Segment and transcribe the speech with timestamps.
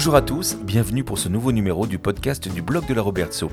[0.00, 3.50] Bonjour à tous, bienvenue pour ce nouveau numéro du podcast du blog de la Robertso.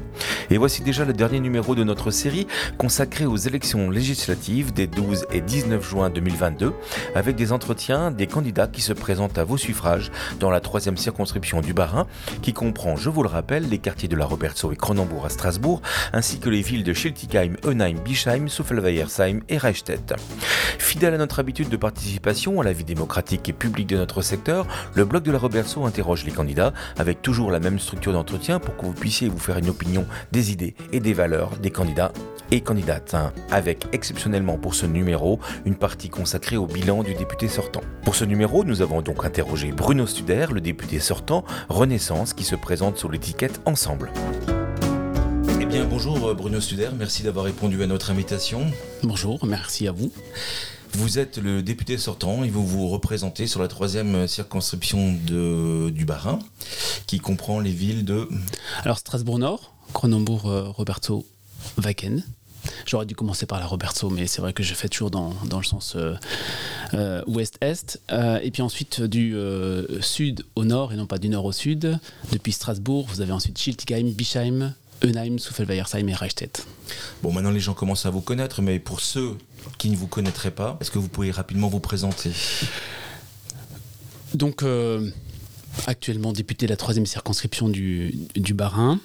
[0.49, 5.25] Et voici déjà le dernier numéro de notre série consacrée aux élections législatives des 12
[5.33, 6.71] et 19 juin 2022,
[7.15, 10.09] avec des entretiens des candidats qui se présentent à vos suffrages
[10.39, 12.07] dans la troisième circonscription du Bas-Rhin,
[12.41, 15.81] qui comprend, je vous le rappelle, les quartiers de la Robertso et Cronenbourg à Strasbourg,
[16.13, 20.13] ainsi que les villes de Schiltigheim, Eunheim, Bischheim, Souffleweiersheim et Reichstätt.
[20.79, 24.65] Fidèle à notre habitude de participation à la vie démocratique et publique de notre secteur,
[24.93, 28.77] le blog de la Robertso interroge les candidats avec toujours la même structure d'entretien pour
[28.77, 32.11] que vous puissiez vous faire une opinion des idées et des valeurs des candidats
[32.51, 37.47] et candidates, hein, avec exceptionnellement pour ce numéro une partie consacrée au bilan du député
[37.47, 37.81] sortant.
[38.03, 42.55] Pour ce numéro, nous avons donc interrogé Bruno Studer, le député sortant Renaissance, qui se
[42.55, 44.11] présente sur l'étiquette Ensemble.
[45.59, 48.61] Eh bien, bonjour Bruno Studer, merci d'avoir répondu à notre invitation.
[49.03, 50.11] Bonjour, merci à vous.
[50.97, 56.05] Vous êtes le député sortant et vous vous représentez sur la troisième circonscription de, du
[56.05, 56.39] Bas-Rhin,
[57.05, 58.27] qui comprend les villes de...
[58.83, 60.41] Alors Strasbourg-Nord, Cronenbourg,
[60.75, 61.23] Roberto,
[61.77, 62.23] Wacken.
[62.87, 65.59] J'aurais dû commencer par la Roberto, mais c'est vrai que je fais toujours dans, dans
[65.59, 66.15] le sens euh,
[66.95, 68.01] euh, ouest-est.
[68.11, 69.35] Euh, et puis ensuite du
[70.01, 71.99] sud au nord et non pas du nord au sud.
[72.31, 74.73] Depuis Strasbourg, vous avez ensuite Schiltigheim, Bischheim,
[75.03, 76.65] Eunheim, Souffel-Weiersheim et Reichstätt.
[77.21, 79.37] Bon, maintenant les gens commencent à vous connaître, mais pour ceux
[79.77, 82.31] qui ne vous connaîtraient pas, est-ce que vous pouvez rapidement vous présenter?
[84.33, 84.63] Donc,
[85.85, 88.99] actuellement député de la troisième circonscription du, du Bas-Rhin.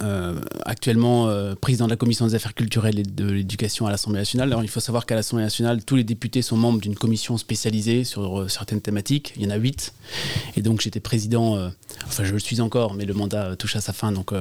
[0.00, 4.20] Euh, actuellement euh, président de la commission des affaires culturelles et de l'éducation à l'Assemblée
[4.20, 4.48] nationale.
[4.48, 8.04] Alors il faut savoir qu'à l'Assemblée nationale, tous les députés sont membres d'une commission spécialisée
[8.04, 9.32] sur euh, certaines thématiques.
[9.36, 9.94] Il y en a huit.
[10.56, 11.70] Et donc j'étais président,
[12.06, 14.12] enfin je le suis encore, mais le mandat touche à sa fin.
[14.12, 14.32] Donc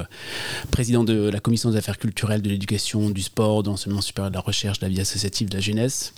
[0.71, 4.35] président de la commission des affaires culturelles, de l'éducation, du sport, de l'enseignement supérieur, de
[4.35, 6.13] la recherche, de la vie associative, de la jeunesse.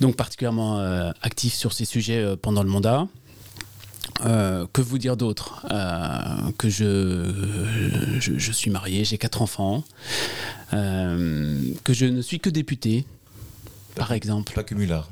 [0.00, 0.78] Donc particulièrement
[1.22, 3.06] actif sur ces sujets pendant le mandat.
[4.24, 5.66] Euh, que vous dire d'autre?
[5.70, 9.84] Euh, Que je, je, suis marié, j'ai quatre enfants,
[10.72, 13.04] euh, que je ne suis que député,
[13.94, 14.54] par exemple.
[14.54, 15.08] Pas cumulard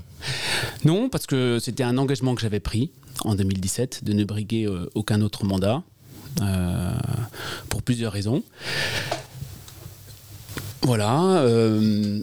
[0.84, 2.90] Non, parce que c'était un engagement que j'avais pris
[3.24, 5.82] en 2017 de ne briguer aucun autre mandat,
[7.68, 8.42] pour plusieurs raisons.
[10.82, 11.44] Voilà,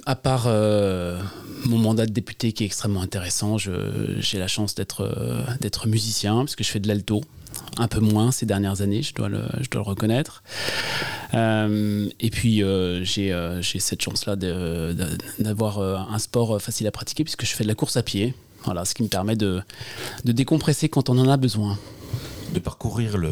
[0.05, 0.47] à part
[1.67, 3.57] mon mandat de député qui est extrêmement intéressant.
[3.57, 7.21] J'ai la chance d'être euh, d'être musicien, parce que je fais de l'alto.
[7.77, 10.43] Un peu moins ces dernières années, je dois le, reconnaître.
[11.33, 17.53] Euh, et puis, euh, j'ai cette chance-là d'avoir un sport facile à pratiquer, puisque je
[17.53, 18.33] fais de la course à pied.
[18.65, 19.63] Voilà, ce qui me permet de
[20.23, 21.77] décompresser quand on en a besoin
[22.53, 23.31] de parcourir le,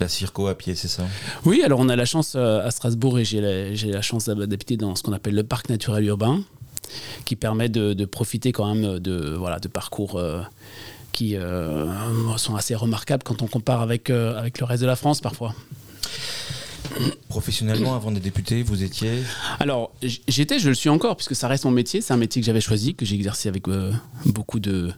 [0.00, 1.04] la circo à pied, c'est ça?
[1.44, 4.94] Oui, alors on a la chance à Strasbourg et j'ai la, la, chance d'habiter dans
[4.94, 6.42] ce qu'on appelle le parc naturel urbain
[7.24, 10.42] qui permet de, profiter quand même de, voilà, de parcours euh,
[11.12, 14.96] qui euh, sont assez remarquables quand on compare avec, euh, avec le reste de la
[14.96, 15.54] France parfois.
[17.28, 19.22] Professionnellement, avant d'être député, vous étiez?
[19.58, 19.90] Alors,
[20.28, 22.00] j'étais, je le suis encore, puisque ça reste mon métier.
[22.02, 23.64] C'est un métier que j'avais choisi, que j'ai exercé avec
[24.26, 24.92] beaucoup de,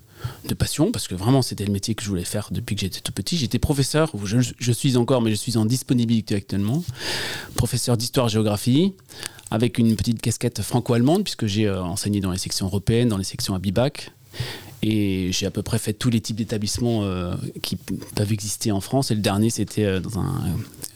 [0.48, 3.00] de, passion, parce que vraiment, c'était le métier que je voulais faire depuis que j'étais
[3.00, 3.36] tout petit.
[3.36, 6.84] J'étais professeur, je, je, suis encore, mais je suis en disponibilité actuellement.
[7.54, 8.94] Professeur d'histoire-géographie,
[9.50, 13.24] avec une petite casquette franco-allemande, puisque j'ai euh, enseigné dans les sections européennes, dans les
[13.24, 14.10] sections à Bibac.
[14.82, 18.80] Et j'ai à peu près fait tous les types d'établissements euh, qui peuvent exister en
[18.80, 19.10] France.
[19.10, 20.24] Et le dernier, c'était euh, dans,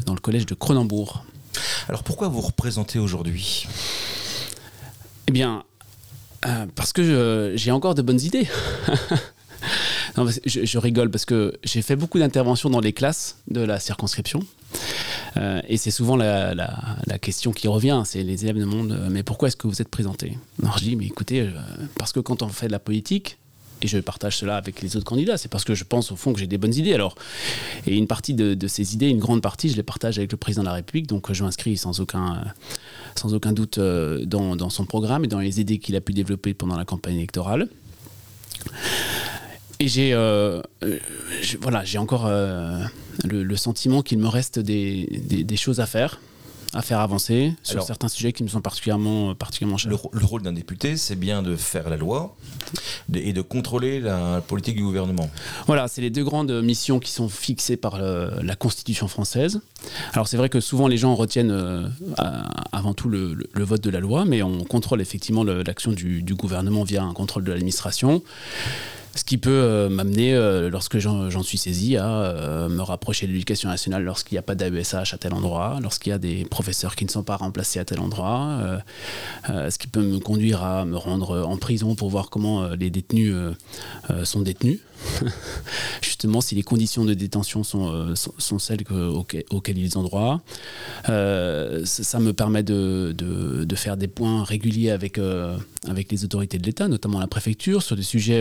[0.07, 1.25] dans le collège de Cronenbourg.
[1.89, 3.67] Alors pourquoi vous représentez aujourd'hui?
[5.27, 5.65] Eh bien,
[6.75, 8.49] parce que j'ai encore de bonnes idées.
[10.47, 14.41] je, rigole parce que j'ai fait beaucoup d'interventions dans les classes de la circonscription.
[15.37, 16.55] Euh, et c'est souvent la,
[17.21, 20.39] question qui revient, c'est les élèves demandent euh, mais pourquoi est-ce que vous êtes présenté?
[20.63, 21.51] Alors je dis mais écoutez, euh,
[21.99, 23.39] parce que quand on fait de la politique,
[23.83, 26.33] et je partage cela avec les autres candidats, c'est parce que je pense au fond
[26.33, 26.93] que j'ai des bonnes idées.
[26.93, 27.15] Alors,
[27.87, 30.63] et une partie de, ces idées, une grande partie, je les partage avec le président
[30.63, 32.45] de la République, donc je m'inscris sans aucun,
[33.15, 36.55] sans aucun doute dans, dans son programme et dans les idées qu'il a pu développer
[36.55, 37.69] pendant la campagne électorale.
[39.81, 40.99] Et j'ai euh, euh,
[41.63, 42.85] voilà, encore euh,
[43.25, 46.21] le, sentiment qu'il me reste des, choses à faire,
[46.73, 49.91] à faire avancer sur certains sujets qui me sont particulièrement, particulièrement chers.
[49.91, 52.37] Le, rôle d'un député, c'est bien de faire la loi
[53.15, 55.29] et de contrôler la politique du gouvernement.
[55.67, 59.61] Voilà, c'est les deux grandes missions qui sont fixées par la Constitution française.
[60.13, 61.93] Alors c'est vrai que souvent les gens retiennent
[62.73, 66.85] avant tout le, vote de la loi, mais on contrôle effectivement l'action du, du, gouvernement
[66.85, 68.23] via un contrôle de l'administration
[69.17, 73.33] Ce qui peut euh, m'amener, euh, lorsque j'en suis saisi, à euh, me rapprocher de
[73.33, 76.95] l'éducation nationale lorsqu'il n'y a pas d'AESH à tel endroit, lorsqu'il y a des professeurs
[76.95, 78.81] qui ne sont pas remplacés à tel endroit,
[79.47, 83.35] ce qui peut me conduire à me rendre en prison pour voir comment les détenus
[84.25, 84.81] sont détenus.
[86.03, 90.43] Justement, si les conditions de détention sont, sont, celles auxquelles, ils ont droit.
[91.07, 95.19] ça, me permet de, faire des points réguliers avec,
[95.89, 98.41] avec les autorités de l'État, notamment la préfecture, sur des sujets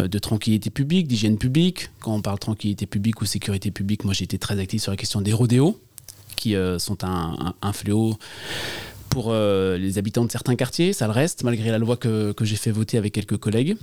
[0.00, 1.90] euh, de tranquillité publique, d'hygiène publique.
[2.00, 4.96] Quand on parle tranquillité publique ou sécurité publique, moi j'ai été très actif sur la
[4.96, 5.80] question des rodéos,
[6.36, 8.18] qui euh, sont un, fléau
[9.10, 10.92] pour euh, les habitants de certains quartiers.
[10.92, 13.76] Ça le reste, malgré la loi que, j'ai fait voter avec quelques collègues.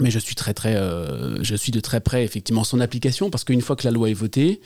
[0.00, 0.74] Mais je suis très très,
[1.42, 4.14] je suis de très près effectivement son application parce qu'une fois que la loi est
[4.14, 4.60] votée,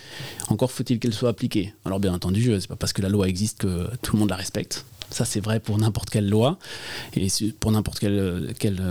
[0.49, 1.75] encore faut-il qu'elle soit appliquée.
[1.85, 4.37] Alors bien entendu, c'est pas parce que la loi existe que tout le monde la
[4.37, 4.85] respecte.
[5.11, 6.59] Ça, c'est vrai pour n'importe quelle loi
[7.15, 7.29] et
[7.61, 8.83] pour n'importe quelle, quelle,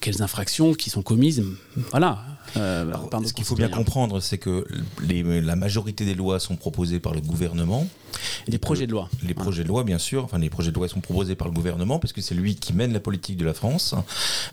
[0.00, 1.44] quelles infractions qui sont commises.
[1.90, 2.24] Voilà.
[2.56, 2.92] Euh,
[3.24, 4.66] ce qu'il faut bien comprendre, c'est que
[5.02, 7.86] les, la majorité des lois sont proposées par le gouvernement.
[8.48, 9.08] Les projets de loi.
[9.22, 10.24] Les projets de loi, bien sûr.
[10.24, 12.72] Enfin, les projets de loi sont proposés par le gouvernement parce que c'est lui qui
[12.72, 13.94] mène la politique de la France.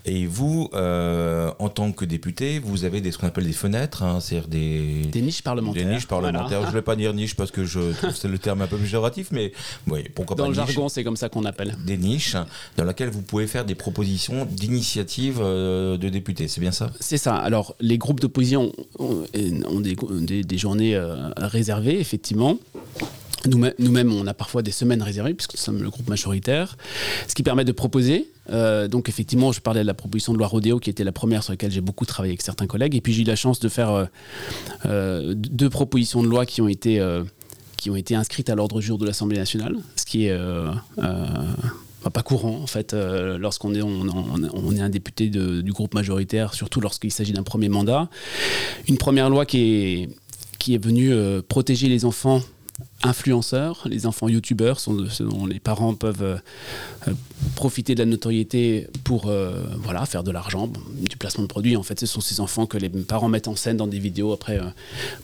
[0.04, 4.02] Et vous, euh, en tant que député, vous avez des, ce qu'on appelle des fenêtres,
[4.04, 5.84] hein, c'est-à-dire des, des niches parlementaires.
[5.84, 6.62] Des niches parlementaires.
[6.62, 8.76] Je ne vais pas dire niche parce que je trouve c'est le terme un peu
[8.76, 9.52] plus géoratif, mais
[9.88, 10.47] oui, pourquoi pas.
[10.54, 11.76] Dans le jargon, c'est comme ça qu'on appelle.
[11.84, 12.36] Des niches
[12.76, 16.48] dans lesquelles vous pouvez faire des propositions d'initiative euh, de députés.
[16.48, 16.90] C'est bien ça?
[17.00, 17.36] C'est ça.
[17.36, 19.26] Alors, les groupes d'opposition ont,
[19.80, 22.58] des, des, journées euh, réservées, effectivement.
[23.46, 26.76] Nous-mêmes, on a parfois des semaines réservées, puisque nous sommes le groupe majoritaire,
[27.28, 28.28] ce qui permet de proposer.
[28.50, 31.42] Euh, donc, effectivement, je parlais de la proposition de loi Rodéo, qui était la première
[31.42, 32.94] sur laquelle j'ai beaucoup travaillé avec certains collègues.
[32.96, 34.04] Et puis, j'ai eu la chance de faire euh,
[34.86, 37.00] euh, deux propositions de loi qui ont été,
[37.78, 40.36] qui ont été inscrites à l'ordre du jour de l'Assemblée nationale, ce qui est.
[42.12, 47.12] pas courant en fait lorsqu'on est, on, est un député du groupe majoritaire, surtout lorsqu'il
[47.12, 48.08] s'agit d'un premier mandat.
[48.88, 50.08] Une première loi qui est,
[50.58, 51.12] qui est venue
[51.48, 52.42] protéger les enfants
[53.02, 56.36] influenceurs, les enfants youtubeurs, sont ceux dont les parents peuvent euh,
[57.06, 57.12] euh,
[57.54, 61.76] profiter de la notoriété pour euh, voilà, faire de l'argent, du placement de produits.
[61.76, 64.32] En fait, ce sont ces enfants que les parents mettent en scène dans des vidéos
[64.32, 64.60] après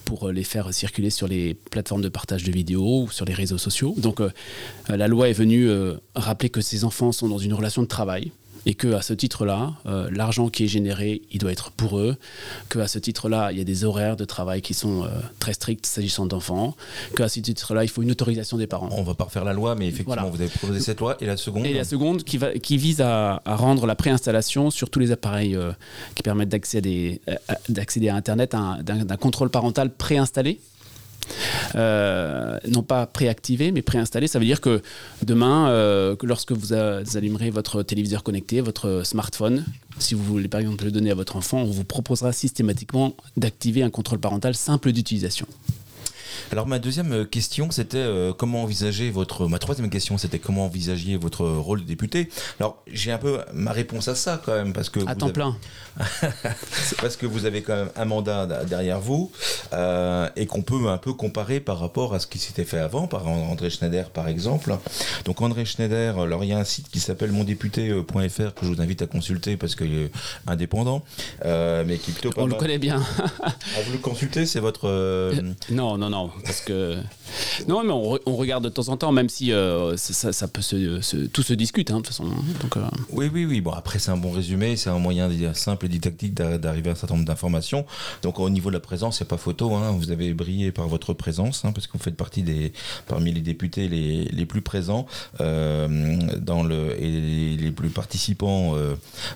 [0.05, 3.57] pour les faire circuler sur les plateformes de partage de vidéos ou sur les réseaux
[3.57, 3.93] sociaux.
[3.97, 4.21] Donc
[4.87, 5.69] la loi est venue
[6.15, 8.31] rappeler que ces enfants sont dans une relation de travail
[8.65, 12.17] et que à ce titre-là, euh, l'argent qui est généré, il doit être pour eux,
[12.69, 15.07] que à ce titre-là, il y a des horaires de travail qui sont euh,
[15.39, 16.75] très stricts s'agissant d'enfants,
[17.15, 18.89] que à ce titre-là, il faut une autorisation des parents.
[18.91, 21.37] On va pas refaire la loi, mais effectivement, vous avez proposé cette loi et la
[21.37, 21.65] seconde.
[21.65, 25.55] Et la seconde qui, va, qui vise à, rendre la préinstallation sur tous les appareils
[25.55, 25.71] euh,
[26.15, 27.21] qui permettent d'accéder
[28.09, 30.59] à Internet d'un contrôle parental préinstallé
[31.75, 34.27] euh, non pas préactivé, mais préinstallé.
[34.27, 34.81] Ça veut dire que
[35.23, 39.65] demain, euh, lorsque vous, allumerez votre téléviseur connecté, votre smartphone,
[39.99, 43.83] si vous voulez par exemple le donner à votre enfant, on vous proposera systématiquement d'activer
[43.83, 45.47] un contrôle parental simple d'utilisation.
[46.51, 49.47] Alors ma deuxième euh, question, c'était euh, comment envisager votre...
[49.47, 52.29] Ma troisième question, c'était comment envisagiez votre rôle de député?
[52.59, 54.99] Alors j'ai un peu ma réponse à ça quand même, parce que...
[55.07, 55.55] À temps plein.
[57.01, 59.31] parce que vous avez quand même un mandat derrière vous,
[59.73, 63.07] euh, et qu'on peut un peu comparer par rapport à ce qui s'était fait avant,
[63.07, 64.75] par André Schneider par exemple.
[65.23, 68.81] Donc André Schneider, alors il y a un site qui s'appelle mondéputé.fr que je vous
[68.81, 70.11] invite à consulter parce qu'il est
[70.47, 71.03] indépendant,
[71.43, 72.31] mais qui plutôt...
[72.37, 73.01] On le connaît bien.
[73.43, 73.53] ah,
[73.85, 74.89] vous le consultez, c'est votre...
[75.71, 76.97] non, non, non parce que
[77.67, 81.43] non, mais on, regarde de temps en temps, même si euh, ça, peut se, tout
[81.43, 82.25] se discute hein, de toute façon.
[82.25, 82.77] Hein.
[82.77, 82.79] Euh.
[83.11, 83.61] Oui, oui, oui.
[83.61, 86.95] Bon, après c'est un bon résumé, c'est un moyen simple et didactique d'arriver à un
[86.95, 87.85] certain nombre d'informations.
[88.21, 89.73] Donc au niveau de la présence, c'est pas photo.
[89.73, 89.91] Hein.
[89.91, 92.73] Vous avez brillé par votre présence, parce que vous faites partie des
[93.07, 95.07] parmi les députés les, plus présents
[95.41, 95.87] euh,
[96.99, 98.75] et les plus participants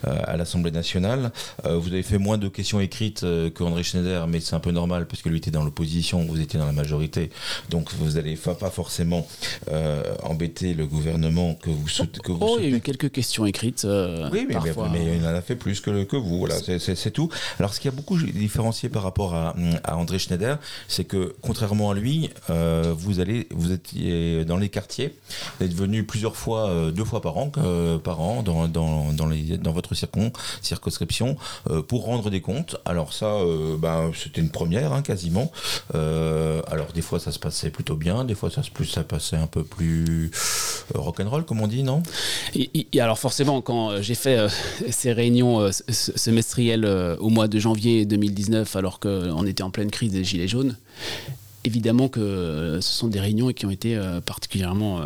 [0.04, 1.32] à l'Assemblée nationale.
[1.64, 5.08] vous avez fait moins de questions écrites que André Schneider, mais c'est un peu normal
[5.08, 7.30] parce que lui était dans l'opposition, vous étiez dans la majorité.
[7.70, 9.28] Donc vous n'allez pas forcément
[9.72, 11.86] euh, embêter le gouvernement que vous,
[12.24, 13.84] que oh, il y a eu quelques questions écrites.
[13.86, 14.56] Euh, oui, mais,
[14.92, 16.40] mais, il en a fait plus que, que vous.
[16.40, 17.30] Voilà, c'est tout.
[17.60, 20.58] Alors ce qui a beaucoup différencié par rapport à, à André Schneider,
[20.88, 25.16] c'est que contrairement à lui, euh, vous allez, vous étiez dans les quartiers,
[25.60, 27.52] vous êtes venu plusieurs fois, deux fois par an,
[28.04, 30.32] par an dans, dans, dans, les, dans votre circon,
[30.62, 31.36] circonscription
[31.88, 32.78] pour rendre des comptes.
[32.86, 33.32] Alors ça,
[33.78, 35.52] ben, c'était une première hein, quasiment.
[36.72, 39.48] Alors des fois ça se passait plutôt bien, des fois ça, plus, ça passait un
[39.48, 40.32] peu plus
[40.96, 42.04] euh, rock'n'roll, comme on dit, non?
[42.56, 44.50] Et, alors forcément, quand euh, j'ai fait euh,
[44.90, 46.86] ces réunions semestrielles
[47.20, 50.76] au mois de janvier 2019, alors qu'on était en pleine crise des Gilets jaunes,
[51.64, 55.02] évidemment que ce sont des réunions qui ont été particulièrement,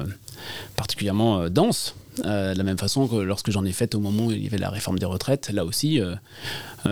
[0.75, 1.96] particulièrement denses.
[2.17, 4.60] De la même façon que lorsque j'en ai fait au moment où il y avait
[4.60, 6.89] la réforme des retraites, là aussi, eh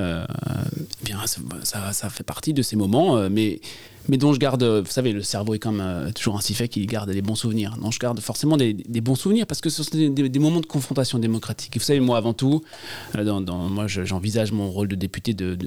[1.04, 1.20] bien,
[1.64, 3.62] ça, ça, fait partie de ces moments, mais
[4.12, 6.86] mais dont je garde, vous savez, le cerveau est quand même toujours ainsi fait qu'il
[6.86, 7.78] garde des bons souvenirs.
[7.78, 11.18] Donc je garde forcément des, bons souvenirs parce que ce sont des, moments de confrontation
[11.18, 11.78] démocratique.
[11.78, 12.62] vous savez, moi, avant tout,
[13.16, 15.58] dans, moi, j'envisage mon rôle de député de,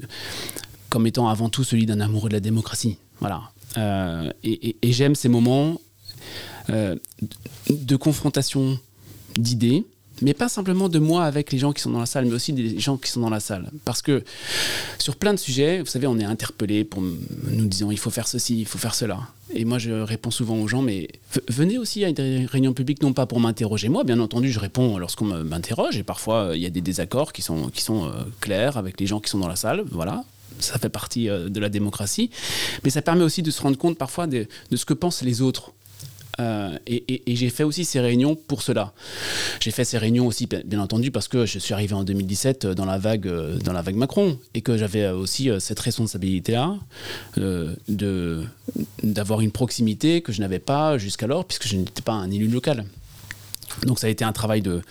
[0.89, 2.99] comme étant avant tout celui d'un amoureux de la démocratie.
[3.19, 3.49] Voilà.
[3.77, 5.81] Euh, et, j'aime ces moments
[6.69, 6.95] euh,
[7.71, 8.77] de confrontation
[9.39, 9.85] d'idées,
[10.21, 12.53] mais pas simplement de moi avec les gens qui sont dans la salle, mais aussi
[12.53, 13.71] des gens qui sont dans la salle.
[13.83, 14.23] Parce que
[14.99, 18.27] sur plein de sujets, vous savez, on est interpellé pour nous disant il faut faire
[18.27, 19.19] ceci, il faut faire cela.
[19.53, 21.07] Et moi, je réponds souvent aux gens, mais
[21.49, 23.89] venez aussi à une réunion publique, non pas pour m'interroger.
[23.89, 27.41] Moi, bien entendu, je réponds lorsqu'on m'interroge, et parfois, il y a des désaccords qui
[27.41, 29.83] sont, qui sont euh, clairs avec les gens qui sont dans la salle.
[29.91, 30.23] Voilà,
[30.59, 32.29] ça fait partie euh, de la démocratie,
[32.83, 35.71] mais ça permet aussi de se rendre compte parfois de, ce que pensent les autres.
[36.39, 38.93] Euh, et, j'ai fait aussi ces réunions pour cela.
[39.59, 42.85] J'ai fait ces réunions aussi, bien, entendu, parce que je suis arrivé en 2017 dans
[42.85, 46.75] la vague, euh, dans la vague Macron et que j'avais aussi cette responsabilité-là
[49.03, 52.85] d'avoir une proximité que je n'avais pas jusqu'alors, puisque je n'étais pas un élu local.
[53.83, 54.81] Donc ça a été un travail de,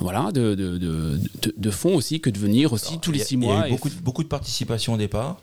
[0.00, 1.20] voilà, de, de, de,
[1.56, 3.54] de, fonds aussi que de venir aussi tous les six mois.
[3.54, 5.36] Il y a eu beaucoup, beaucoup de participation au départ,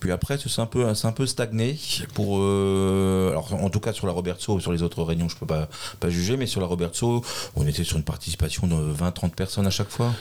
[0.00, 1.78] puis après c'est un peu, un peu stagné.
[2.14, 5.46] Pour, euh, alors en tout cas sur la Roberto, sur les autres réunions je peux
[5.46, 5.68] pas,
[6.00, 7.22] pas juger, mais sur la Roberto,
[7.56, 10.12] on était sur une participation de 20-30 personnes à chaque fois.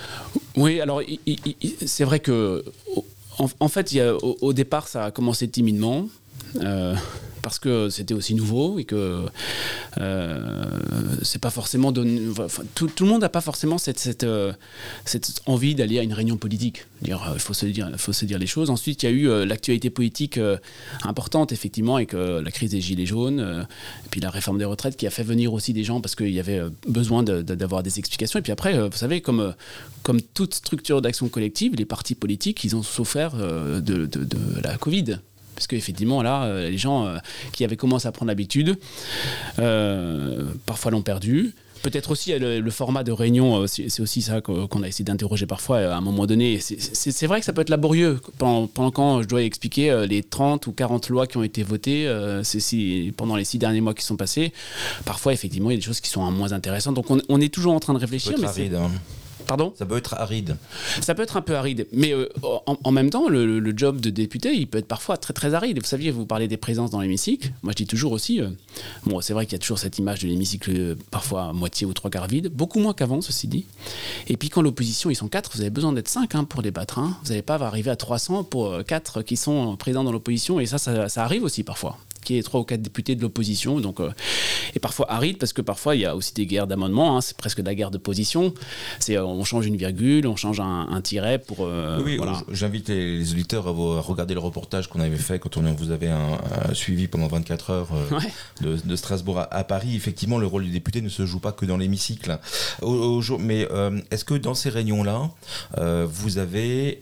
[0.56, 1.02] Oui, alors
[1.86, 2.64] c'est vrai que
[3.60, 6.08] en, fait, il y a, au, départ ça a commencé timidement.
[6.58, 6.96] Euh,
[7.46, 9.24] parce que c'était aussi nouveau et que
[10.00, 10.66] euh,
[11.22, 13.78] c'est pas forcément tout, le monde n'a pas forcément
[14.24, 14.54] euh,
[15.06, 16.88] cette envie d'aller à une réunion politique.
[17.04, 18.72] Il faut se dire, les choses.
[18.72, 20.40] Ensuite, il y a eu euh, l'actualité politique
[21.04, 23.68] importante effectivement avec la crise des gilets jaunes,
[24.06, 26.34] et puis la réforme des retraites qui a fait venir aussi des gens parce qu'il
[26.34, 28.40] y avait besoin d'avoir des explications.
[28.40, 29.54] Et puis après, vous savez, comme
[30.34, 35.20] toute structure d'action collective, les partis politiques, ils ont souffert de, de, de la Covid
[35.56, 37.18] parce qu'effectivement, là, euh, les gens euh,
[37.54, 38.78] qui avaient commencé à prendre l'habitude,
[39.60, 41.54] euh, parfois l'ont perdu.
[41.82, 45.96] Peut-être aussi le, format de réunion, c'est aussi ça qu'on a essayé d'interroger parfois à
[45.96, 46.60] un moment donné.
[46.60, 50.66] C'est vrai que ça peut être laborieux pendant, pendant, quand je dois expliquer les 30
[50.66, 54.16] ou 40 lois qui ont été votées si, pendant les six derniers mois qui sont
[54.18, 54.52] passés.
[55.06, 56.96] Parfois, effectivement, il y a des choses qui sont moins intéressantes.
[56.96, 58.34] Donc on, est toujours en train de réfléchir.
[58.40, 58.48] Mais
[59.48, 60.58] Pardon Ça peut être aride.
[61.02, 61.88] Ça peut être un peu aride.
[61.92, 62.30] Mais euh,
[62.66, 65.80] en, même temps, le, job de député, il peut être parfois très très aride.
[65.80, 67.52] Vous saviez, vous parlez des présences dans l'hémicycle.
[67.64, 68.50] Moi, je dis toujours aussi, euh,
[69.06, 71.86] bon, c'est vrai qu'il y a toujours cette image de l'hémicycle euh, parfois à moitié
[71.86, 73.66] ou trois quarts vide, beaucoup moins qu'avant, ceci dit.
[74.28, 77.00] Et puis quand l'opposition, ils sont quatre, vous avez besoin d'être cinq hein, pour débattre.
[77.00, 77.18] Hein.
[77.24, 80.60] Vous n'allez pas arriver à 300 pour quatre qui sont présents dans l'opposition.
[80.60, 83.80] Et ça, ça arrive aussi parfois qui est trois ou quatre députés de l'opposition.
[83.80, 84.12] Donc, euh,
[84.76, 87.16] et parfois aride parce que parfois il y a aussi des guerres d'amendements.
[87.16, 88.54] Hein, c'est presque de la guerre de position.
[89.00, 91.60] C'est euh, on change une virgule, on change un, tiret pour.
[91.62, 92.20] Euh, oui,
[92.52, 96.40] j'invite les, auditeurs à, regarder le reportage qu'on avait fait quand on vous avait un,
[96.74, 97.88] suivi pendant 24 heures
[98.62, 99.96] de, Strasbourg à, Paris.
[99.96, 102.40] Effectivement, le rôle du député ne se joue pas que dans l'hémicycle.
[103.40, 103.68] mais
[104.10, 105.30] est-ce que dans ces réunions-là,
[106.08, 107.02] vous avez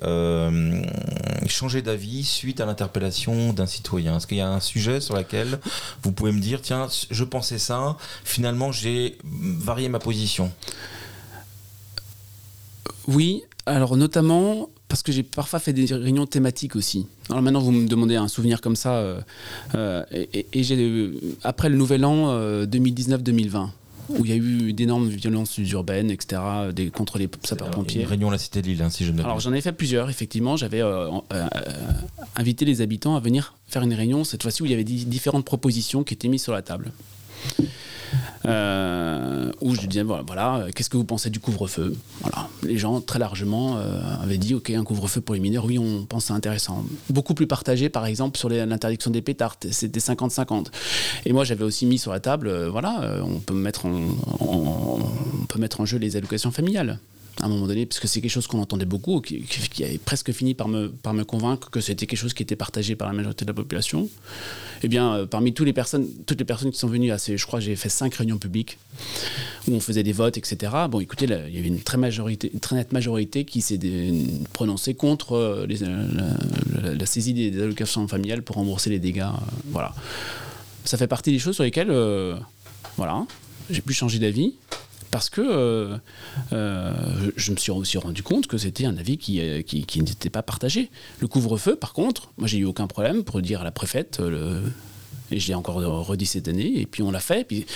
[1.47, 4.17] changé d'avis suite à l'interpellation d'un citoyen?
[4.17, 5.59] Est-ce qu'il y a un sujet sur laquelle
[6.03, 10.51] vous pouvez me dire tiens, je pensais ça, finalement j'ai varié ma position
[13.07, 17.07] Oui, alors notamment parce que j'ai parfois fait des réunions thématiques aussi.
[17.31, 19.21] Alors maintenant, vous me demandez un souvenir comme ça, euh,
[19.73, 21.09] euh, et, j'ai
[21.43, 22.27] après le Nouvel An
[22.65, 23.65] 2019-2020 euh,
[24.09, 26.41] où il y a eu d'énormes violences urbaines, etc.,
[26.73, 28.01] des, contre les sapeurs-pompiers.
[28.01, 29.71] Une réunion à la Cité de Lille, hein, si je ne Alors j'en ai fait
[29.71, 30.57] plusieurs, effectivement.
[30.57, 31.47] J'avais euh, euh, euh,
[32.35, 35.45] invité les habitants à venir faire une réunion, cette fois-ci où il y avait différentes
[35.45, 36.91] propositions qui étaient mises sur la table.
[38.45, 41.95] Euh, où je disais voilà, voilà qu'est-ce que vous pensez du couvre-feu?
[42.21, 45.79] Voilà, les gens très largement euh, avaient dit ok un couvre-feu pour les mineurs, oui
[45.79, 46.83] on pense c'est intéressant.
[47.09, 50.67] Beaucoup plus partagé par exemple sur l'interdiction des pétards, c'était 50-50.
[51.25, 54.99] Et moi j'avais aussi mis sur la table euh, voilà on peut mettre on
[55.47, 56.99] peut mettre en jeu les allocations familiales
[57.41, 59.97] à un moment donné, parce que c'est quelque chose qu'on entendait beaucoup, qui, qui, avait
[59.97, 63.43] presque fini par me, convaincre que c'était quelque chose qui était partagé par la majorité
[63.43, 64.07] de la population.
[64.83, 67.37] Eh bien, euh, parmi toutes les, personnes, toutes les personnes qui sont venues à ces,
[67.37, 68.77] je crois j'ai fait cinq réunions publiques
[69.67, 70.71] où on faisait des votes, etc.
[70.89, 73.79] Bon, écoutez, il y avait une très, majorité, très nette majorité qui s'est
[74.53, 75.79] prononcée contre euh, les,
[76.97, 79.21] la, saisie des, allocations familiales pour rembourser les dégâts.
[79.21, 79.93] Euh, voilà.
[80.85, 81.91] Ça fait partie des choses sur lesquelles,
[82.97, 83.25] voilà,
[83.69, 84.53] j'ai pu changer d'avis
[85.13, 85.97] parce que euh,
[86.53, 86.91] euh,
[87.37, 90.41] je me suis aussi rendu compte que c'était un avis qui, euh, qui, n'était pas
[90.41, 90.89] partagé.
[91.19, 94.19] Le couvre-feu, par contre, moi j'ai eu aucun problème pour dire à la préfète,
[95.31, 97.43] et je l'ai encore redit cette année, et puis on l'a fait.
[97.43, 97.67] Puis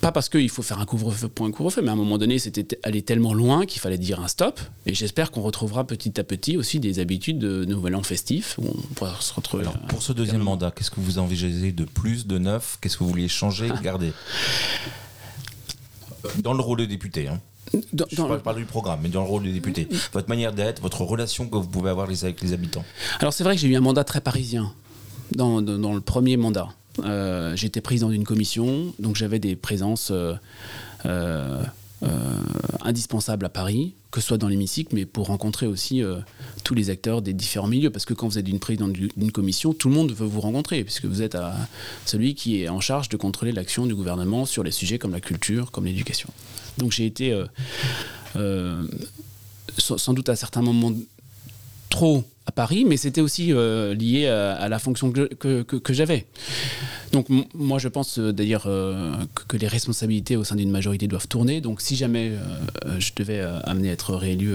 [0.00, 2.38] pas parce qu'il faut faire un couvre-feu pour un couvre-feu, mais à un moment donné,
[2.38, 4.58] c'était allé tellement loin qu'il fallait dire un stop.
[4.86, 8.64] Et j'espère qu'on retrouvera petit à petit aussi des habitudes de nouvel an festif où
[8.66, 9.64] on pourra se retrouver.
[9.64, 12.78] Alors, pour ce deuxième mandat, qu'est-ce que vous envisagez de plus, de neuf?
[12.80, 14.12] Qu'est-ce que vous vouliez changer, garder?
[16.38, 17.40] Dans le rôle de député, hein.
[17.92, 19.88] Dans, je ne parle, du programme, mais dans le rôle de député.
[20.12, 22.84] Votre manière d'être, votre relation que vous pouvez avoir avec les habitants.
[23.20, 24.72] Alors c'est vrai que j'ai eu un mandat très parisien
[25.30, 26.68] dans, dans le premier mandat.
[27.00, 30.34] Euh, j'étais président d'une commission, donc j'avais des présences euh,
[31.06, 31.62] euh,
[32.82, 36.02] indispensables à Paris, que ce soit dans l'hémicycle, mais pour rencontrer aussi
[36.62, 37.90] tous les acteurs des différents milieux.
[37.90, 40.84] Parce que quand vous êtes une présidente d'une commission, tout le monde veut vous rencontrer,
[40.84, 41.36] puisque vous êtes
[42.04, 45.20] celui qui est en charge de contrôler l'action du gouvernement sur les sujets comme la
[45.20, 46.28] culture, comme l'éducation.
[46.78, 47.34] Donc j'ai été
[49.78, 50.92] sans doute à certains moments
[51.88, 56.26] trop à Paris, mais c'était aussi euh, lié à, la fonction que, j'avais.
[57.12, 59.14] Donc moi je pense euh, d'ailleurs euh,
[59.48, 61.60] que, les responsabilités au sein d'une majorité doivent tourner.
[61.60, 62.32] Donc si jamais
[62.98, 64.54] je devais amener à être réélu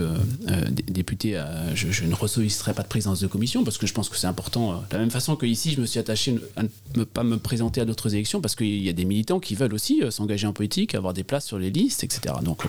[0.87, 1.41] député,
[1.75, 4.83] je, ne ressolliciterais pas de présidence de commission parce que je pense que c'est important.
[4.89, 6.63] de la même façon que ici je me suis attaché à
[6.95, 9.73] ne pas me présenter à d'autres élections parce qu'il y a des militants qui veulent
[9.73, 12.35] aussi s'engager en politique, avoir des places sur les listes, etc.
[12.43, 12.63] Donc,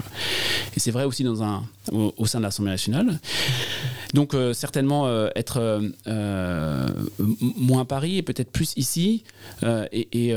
[0.76, 3.18] et c'est vrai aussi dans un, au sein de l'Assemblée nationale.
[4.14, 9.25] Donc certainement euh, être euh, euh, moins à Paris et peut-être plus ici
[9.92, 10.35] et,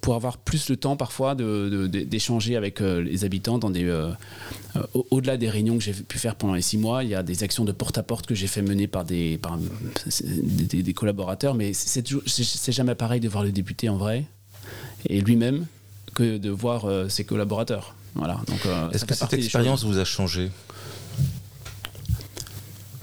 [0.00, 3.88] pour avoir plus le temps parfois d'échanger avec les habitants dans des
[5.10, 7.42] au-delà des réunions que j'ai pu faire pendant les six mois, il y a des
[7.42, 12.72] actions de porte-à-porte que j'ai fait mener par des, par des, des collaborateurs, mais c'est
[12.72, 14.24] jamais pareil de voir le député en vrai
[15.08, 15.66] et lui-même
[16.14, 17.94] que de voir ses collaborateurs.
[18.14, 18.40] Voilà.
[18.92, 20.50] Est-ce que cette expérience vous a changé?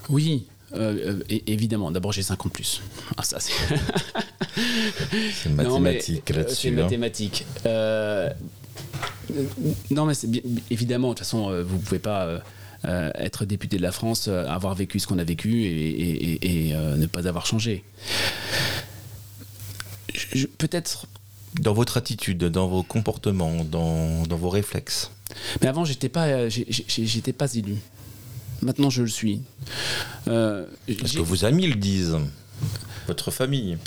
[0.09, 1.91] Oui, euh, euh, évidemment.
[1.91, 2.81] D'abord, j'ai 50 plus.
[3.17, 3.53] Ah, ça, c'est.
[4.55, 6.69] c'est mathématique euh, là-dessus.
[6.69, 6.83] C'est hein.
[6.83, 7.45] mathématique.
[9.91, 10.29] non, mais c'est
[10.69, 12.41] évidemment, de toute façon, vous ne pouvez pas.
[12.83, 17.45] être député de la France, avoir vécu ce qu'on a vécu et, ne pas avoir
[17.45, 17.83] changé.
[20.57, 21.07] Peut-être.
[21.61, 25.09] Dans votre attitude, dans vos comportements, dans, dans vos réflexes.
[25.61, 27.77] Mais avant, j'étais pas, j'étais pas élu.
[28.61, 29.41] Maintenant, je le suis.
[30.27, 30.65] Euh,
[30.99, 32.17] Parce que vos amis le disent.
[33.07, 33.77] Votre famille.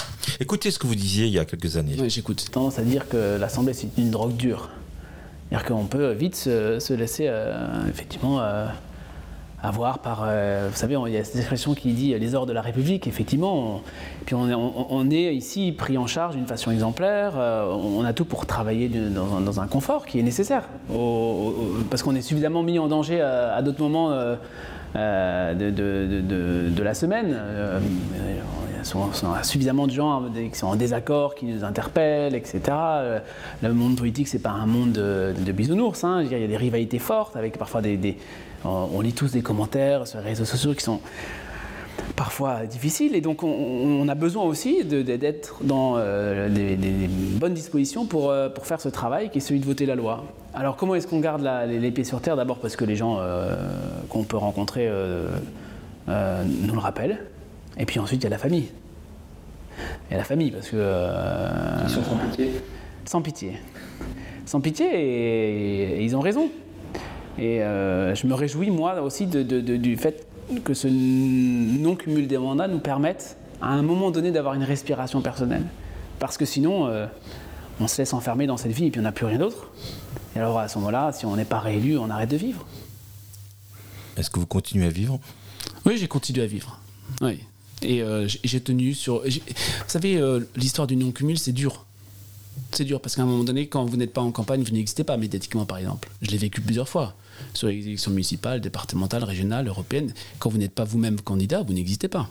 [0.40, 1.96] Écoutez ce que vous disiez il y a quelques années.
[1.98, 2.40] Oui, j'écoute.
[2.44, 4.68] J'ai tendance à dire que l'Assemblée, c'est une drogue dure.
[5.48, 8.66] C'est-à-dire qu'on peut vite se, laisser, euh, effectivement, euh,
[9.60, 10.24] avoir par.
[10.24, 13.08] Euh, vous savez, il y a cette expression qui dit les ordres de la République,
[13.08, 13.76] effectivement.
[13.76, 13.80] On,
[14.24, 17.32] puis on, est ici pris en charge d'une façon exemplaire.
[17.36, 20.68] On a tout pour travailler dans, un confort qui est nécessaire.
[21.90, 24.36] parce qu'on est suffisamment mis en danger à, d'autres moments
[24.96, 27.36] euh, de, la semaine.
[28.94, 32.60] Y a suffisamment de gens qui sont en désaccord, qui nous interpellent, etc.
[33.62, 36.04] Le monde politique, c'est pas un monde de, bisounours.
[36.04, 36.22] Hein.
[36.22, 38.16] Il y a des rivalités fortes avec parfois des
[38.64, 41.00] on, lit tous des commentaires sur les réseaux sociaux qui sont
[42.16, 46.76] parfois difficiles et donc on, a besoin aussi d'être dans euh, des,
[47.38, 50.24] bonnes dispositions pour, euh, pour faire ce travail qui est celui de voter la loi.
[50.54, 52.36] Alors comment est-ce qu'on garde les, pieds sur terre?
[52.36, 53.54] D'abord parce que les gens euh,
[54.08, 54.90] qu'on peut rencontrer
[56.08, 57.18] nous le rappellent
[57.78, 58.68] et puis ensuite il y a la famille.
[60.08, 60.76] Il y a la famille parce que...
[61.84, 62.50] ils sont sans pitié
[63.04, 63.52] Sans pitié.
[64.46, 66.50] Sans pitié et ils ont raison.
[67.38, 70.26] Et euh, je me réjouis, moi aussi, du fait
[70.64, 75.64] que ce non-cumul des mandats nous permette, à un moment donné, d'avoir une respiration personnelle.
[76.18, 77.06] Parce que sinon, euh,
[77.80, 79.70] on se laisse enfermer dans cette vie et puis on n'a plus rien d'autre.
[80.34, 82.66] Et alors, à ce moment-là, si on n'est pas réélu, on arrête de vivre.
[84.16, 85.20] Est-ce que vous continuez à vivre?
[85.86, 86.80] Oui, j'ai continué à vivre.
[87.20, 87.44] Oui.
[87.82, 89.22] Et euh, j'ai tenu sur.
[89.22, 89.30] Vous
[89.86, 90.20] savez,
[90.56, 91.84] l'histoire du non-cumul, c'est dur.
[92.72, 95.04] C'est dur parce qu'à un moment donné, quand vous n'êtes pas en campagne, vous n'existez
[95.04, 96.10] pas médiatiquement, par exemple.
[96.22, 97.14] Je l'ai vécu plusieurs fois
[97.54, 100.12] sur les élections municipales, départementales, régionales, européennes.
[100.38, 102.28] Quand vous n'êtes pas vous-même candidat, vous n'existez pas.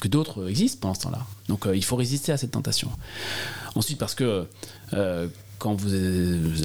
[0.00, 1.26] Que d'autres existent pendant ce temps-là.
[1.48, 2.90] Donc euh, il faut résister à cette tentation.
[3.76, 4.46] Ensuite, parce que
[4.94, 5.28] euh,
[5.58, 5.94] quand vous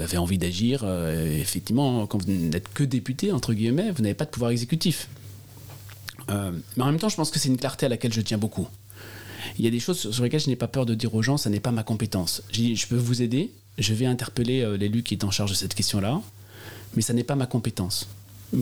[0.02, 4.26] avez envie d'agir, euh, effectivement, quand vous n'êtes que député, entre guillemets, vous n'avez pas
[4.26, 5.08] de pouvoir exécutif.
[6.30, 8.68] Mais en même temps, je pense que c'est une clarté à laquelle je tiens beaucoup.
[9.58, 11.38] Il y a des choses sur lesquelles je n'ai pas peur de dire aux gens,
[11.38, 12.44] ça n'est pas ma compétence.
[12.52, 16.22] Je peux vous aider, je vais interpeller l'élu qui est en charge de cette question-là
[16.96, 18.08] mais ça n'est pas ma compétence.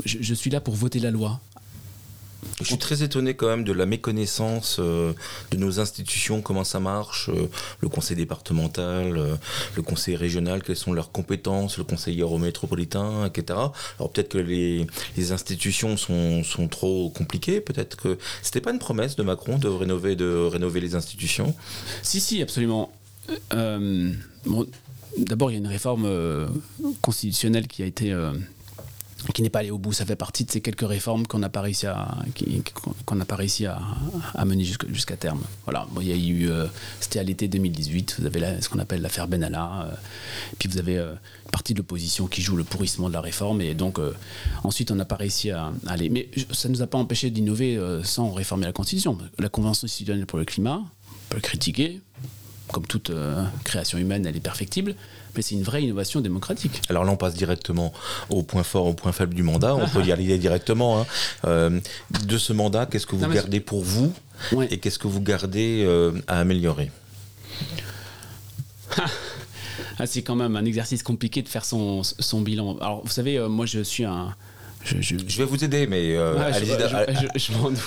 [0.04, 1.40] Je, suis là pour voter la loi.
[2.62, 5.12] Je suis très étonné quand même de la méconnaissance euh,
[5.52, 7.50] de nos institutions, comment ça marche, euh,
[7.82, 9.36] le conseil départemental, euh,
[9.76, 13.60] le conseil régional, quelles sont leurs compétences, le conseil métropolitain, etc.
[14.00, 14.88] Alors peut-être que les,
[15.32, 20.48] institutions sont, trop compliquées, peut-être que c'était pas une promesse de Macron de rénover, de
[20.48, 21.54] rénover les institutions.
[22.04, 22.92] Si, si, absolument.
[25.18, 26.08] D'abord, il y a une réforme
[27.02, 28.14] constitutionnelle qui a été
[29.34, 29.94] qui n'est pas allé au bout.
[29.94, 32.16] Ça fait partie de ces quelques réformes qu'on n'a pas réussi à,
[33.06, 33.38] qu'on n'a pas
[34.36, 35.42] à, mener jusqu'à terme.
[35.66, 35.88] Voilà.
[35.92, 36.68] Bon, il y a eu, euh,
[37.00, 38.18] c'était à l'été 2018.
[38.20, 39.88] Vous avez ce qu'on appelle l'affaire Benalla.
[39.88, 39.96] Euh,
[40.60, 41.14] puis vous avez euh,
[41.46, 43.62] une partie de l'opposition qui joue le pourrissement de la réforme.
[43.62, 44.00] Et donc
[44.64, 46.10] ensuite, on n'a pas réussi à, aller.
[46.10, 49.18] Mais ça ne nous a pas empêché d'innover sans réformer la Constitution.
[49.40, 52.02] La Convention citoyenne pour le climat, on peut le critiquer.
[52.76, 53.10] Comme toute
[53.64, 54.96] création humaine, elle est perfectible
[55.36, 56.82] mais c'est une vraie innovation démocratique.
[56.90, 57.92] Alors là, on passe directement
[58.30, 59.76] au point fort, au point faible du mandat.
[59.76, 61.02] On peut y aller directement.
[61.02, 61.06] Hein.
[61.46, 61.80] Euh,
[62.26, 64.14] de ce mandat, qu'est-ce que vous gardez pour vous
[64.70, 66.92] et qu'est-ce que vous gardez euh, à améliorer?
[69.98, 72.78] Ah, C'est quand même un exercice compliqué de faire son, son bilan.
[72.82, 74.36] Alors, vous savez, euh, moi, je suis un.
[74.84, 75.16] Je, je...
[75.26, 76.78] je, vais vous aider, mais allez-y.
[77.14, 77.86] Je, je m'en doute.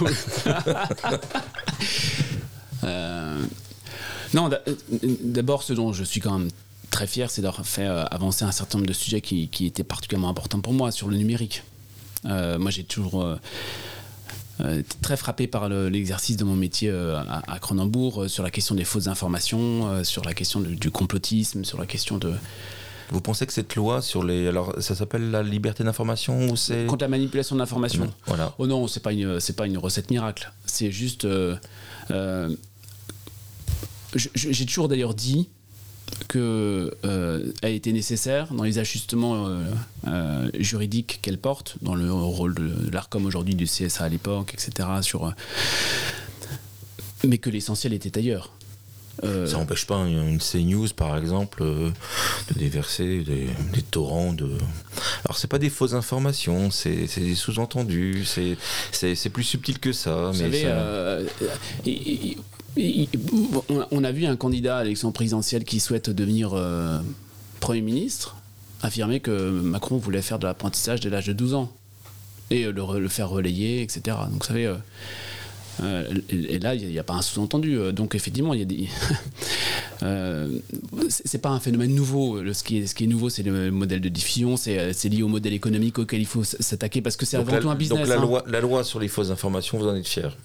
[4.35, 4.51] non,
[5.23, 6.51] d'abord, ce dont je suis quand même
[6.91, 10.29] très fier, c'est d'avoir fait euh, avancer un certain nombre de sujets qui, étaient particulièrement
[10.29, 11.63] importants pour moi sur le numérique.
[12.25, 13.37] Euh, moi, j'ai toujours euh,
[14.61, 19.07] été très frappé par l'exercice de mon métier à, Cronenbourg sur la question des fausses
[19.07, 22.33] informations, sur la question du complotisme, sur la question de.
[23.11, 24.49] Vous pensez que cette loi sur les.
[24.49, 26.87] Alors, ça s'appelle la liberté d'information ou c'est.
[26.87, 28.53] Contre la manipulation d'information Voilà.
[28.59, 30.53] Oh non, c'est pas, une, pas une recette miracle.
[30.67, 31.27] C'est juste.
[34.15, 35.49] J'ai toujours d'ailleurs dit
[36.29, 39.63] que euh, a été nécessaire dans les ajustements euh,
[40.07, 44.89] euh, juridiques qu'elle porte, dans le rôle de, l'ARCOM aujourd'hui, du CSA à l'époque, etc.
[45.03, 45.33] Sur,
[47.25, 48.53] mais que l'essentiel était ailleurs.
[49.21, 51.93] Ça n'empêche pas une CNews, par exemple, de
[52.55, 54.49] déverser des, torrents de.
[55.25, 58.25] Alors, c'est pas des fausses informations, c'est des sous-entendus,
[58.93, 60.31] c'est plus subtil que ça.
[60.31, 62.37] Vous mais savez,
[63.91, 66.99] on a vu un candidat à l'élection présidentielle qui souhaite devenir euh,
[67.61, 68.37] Premier ministre
[68.81, 71.73] affirmer que Macron voulait faire de l'apprentissage dès l'âge de 12 ans
[72.51, 74.17] et euh, le, faire relayer, etc.
[74.31, 74.73] Donc, vous savez,
[75.83, 77.77] euh, et, là, il n'y a, pas un sous-entendu.
[77.93, 78.89] Donc, effectivement, il y a des.
[81.09, 82.41] c'est pas un phénomène nouveau.
[82.53, 85.29] ce, qui est, ce qui est nouveau, c'est le modèle de diffusion, c'est lié au
[85.29, 87.99] modèle économique auquel il faut s'attaquer parce que c'est avant tout un business.
[87.99, 88.23] Donc, la, hein.
[88.23, 90.37] loi, la loi sur les fausses informations, vous en êtes fier?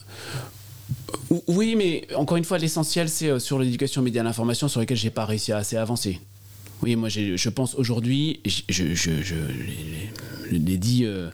[1.48, 4.98] Oui, mais encore une fois, l'essentiel, c'est euh, sur l'éducation média et l'information sur lesquelles
[4.98, 6.20] j'ai pas réussi à assez avancer.
[6.82, 9.36] Oui, moi, je pense aujourd'hui, je, je, je,
[10.52, 11.30] l'ai dit euh,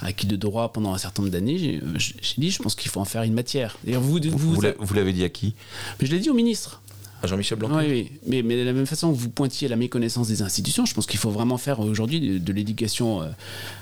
[0.00, 1.58] à qui de droit pendant un certain nombre d'années,
[1.96, 3.76] j'ai dit, je pense qu'il faut en faire une matière.
[3.84, 5.54] vous, vous, vous l'avez dit à qui?
[6.00, 6.80] Je l'ai dit au ministre.
[7.20, 8.12] À Jean-Michel Blanquer Oui, oui.
[8.26, 11.06] Mais, mais, de la même façon que vous pointiez la méconnaissance des institutions, je pense
[11.06, 13.22] qu'il faut vraiment faire aujourd'hui de, l'éducation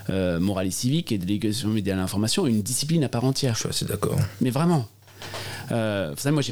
[0.08, 3.54] euh, morale et civique et de l'éducation média à l'information une discipline à part entière.
[3.54, 4.18] Je suis assez d'accord.
[4.40, 4.86] Mais vraiment.
[5.72, 6.42] Euh, moi,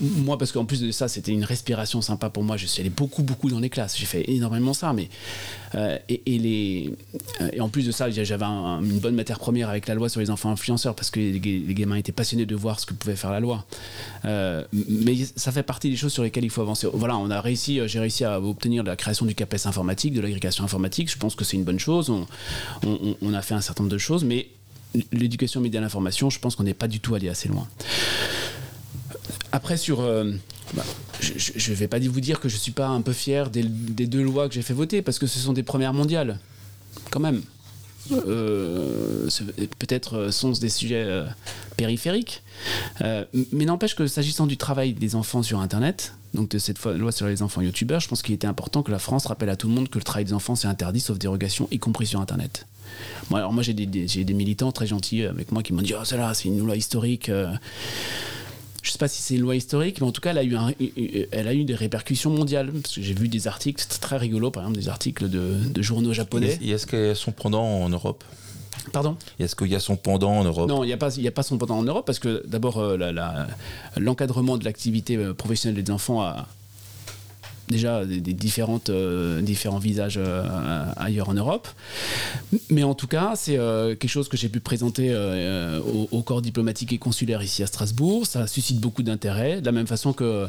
[0.00, 2.56] moi, parce qu'en plus de ça, c'était une respiration sympa pour moi.
[2.56, 3.96] Je suis allé beaucoup, beaucoup dans les classes.
[3.98, 4.92] J'ai fait énormément ça.
[4.92, 5.08] Mais,
[5.74, 6.94] euh, et, les,
[7.40, 10.20] euh, et en plus de ça, j'avais une bonne matière première avec la loi sur
[10.20, 13.32] les enfants influenceurs parce que les, gamins étaient passionnés de voir ce que pouvait faire
[13.32, 13.64] la loi.
[14.24, 16.86] mais ça fait partie des choses sur lesquelles il faut avancer.
[16.92, 20.64] Voilà, on a réussi, j'ai réussi à obtenir la création du CAPES informatique, de l'agrégation
[20.64, 21.10] informatique.
[21.10, 22.10] Je pense que c'est une bonne chose.
[22.10, 22.26] On,
[23.20, 24.48] on, a fait un certain nombre de choses, mais
[25.12, 27.68] l'éducation média l'information, je pense qu'on n'est pas du tout allé assez loin.
[29.52, 30.00] Après, sur.
[30.00, 30.32] Euh,
[30.74, 30.84] bah,
[31.20, 33.62] je ne vais pas vous dire que je ne suis pas un peu fier des,
[33.62, 36.38] deux lois que j'ai fait voter, parce que ce sont des premières mondiales,
[37.10, 37.42] quand même.
[38.12, 39.28] Euh,
[39.78, 41.06] peut-être euh, sont-ce des sujets
[41.76, 42.42] périphériques,
[43.00, 47.26] mais n'empêche que s'agissant du travail des enfants sur Internet, donc de cette loi sur
[47.26, 49.74] les enfants youtubeurs, je pense qu'il était important que la France rappelle à tout le
[49.74, 52.66] monde que le travail des enfants c'est interdit sauf dérogation, y compris sur Internet.
[53.30, 56.04] Bon, alors moi j'ai des, des, militants très gentils avec moi qui m'ont dit oh
[56.04, 57.30] ça là c'est une loi historique
[58.84, 60.44] je ne sais pas si c'est une loi historique, mais en tout cas, elle a
[60.44, 60.56] eu,
[61.32, 62.70] elle a eu des répercussions mondiales.
[62.70, 66.58] Parce que j'ai vu des articles très rigolos, par exemple, des articles de, journaux japonais.
[66.60, 68.22] Et est-ce qu'il y a son pendant en Europe?
[68.92, 69.16] Pardon?
[69.38, 70.68] Est-ce qu'il y a son pendant en Europe?
[70.68, 72.98] Non, il n'y a, pas, a pas son pendant en Europe parce que d'abord, euh,
[73.96, 76.46] l'encadrement de l'activité euh, professionnelle des enfants a,
[77.68, 80.44] déjà des, différentes, euh, différents visages euh,
[80.96, 81.68] ailleurs en Europe.
[82.70, 85.14] Mais en tout cas, c'est euh, quelque chose que j'ai pu présenter
[86.10, 88.26] au, corps diplomatique et consulaire ici à Strasbourg.
[88.26, 90.48] Ça suscite beaucoup d'intérêt, de la même façon que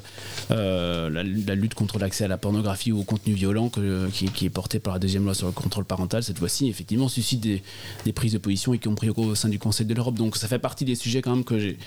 [0.50, 3.70] la, lutte contre l'accès à la pornographie ou au contenu violent
[4.14, 7.42] qui, est portée par la deuxième loi sur le contrôle parental, cette fois-ci, effectivement, suscite
[7.42, 7.62] des,
[8.06, 10.16] des, prises de position, y compris au sein du Conseil de l'Europe.
[10.16, 11.78] Donc ça fait partie des sujets quand même que j'ai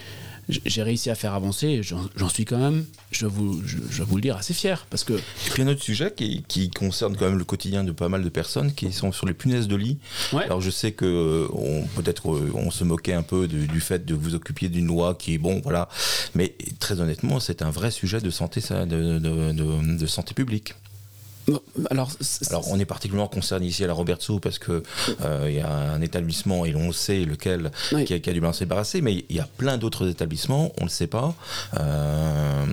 [0.48, 1.82] j'ai réussi à faire avancer.
[1.82, 4.86] J'en suis quand même, je vous, je, vous le dire, assez fier.
[4.90, 5.12] Parce que...
[5.12, 8.22] Et puis un autre sujet qui, qui, concerne quand même le quotidien de pas mal
[8.22, 9.98] de personnes qui sont sur les punaises de lit.
[10.32, 11.48] Alors je sais que
[11.96, 15.34] peut-être euh, on se moquait un peu du fait de vous occuper d'une loi qui
[15.34, 15.88] est bon, voilà.
[16.34, 20.74] Mais très honnêtement, c'est un vrai sujet de santé, de, de, de santé publique.
[21.90, 22.10] Alors,
[22.48, 24.82] alors, on est particulièrement concerné ici à la Robertso parce que
[25.22, 27.70] euh, il y a un établissement et l'on sait lequel
[28.06, 30.86] qui, a, dû bien se débarrasser, mais il y a plein d'autres établissements, on ne
[30.86, 31.34] le sait pas
[31.78, 32.64] euh,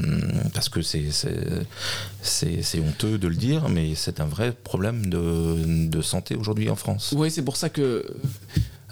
[0.54, 1.06] parce que c'est
[2.22, 6.76] c'est honteux de le dire, mais c'est un vrai problème de, de santé aujourd'hui en
[6.76, 7.14] France.
[7.16, 8.06] Oui, c'est pour ça que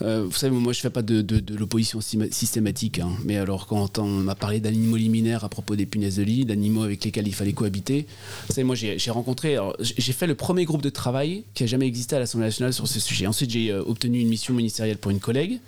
[0.03, 3.11] euh, vous savez, moi je fais pas de, de, l'opposition systématique, hein.
[3.23, 6.83] mais alors quand on m'a parlé d'animaux liminaires à propos des punaises de lit, d'animaux
[6.83, 8.05] avec lesquels il fallait cohabiter,
[8.47, 11.87] vous savez, moi j'ai rencontré, j'ai fait le premier groupe de travail qui a jamais
[11.87, 13.27] existé à l'Assemblée nationale sur ce sujet.
[13.27, 15.59] Ensuite j'ai euh, obtenu une mission ministérielle pour une collègue,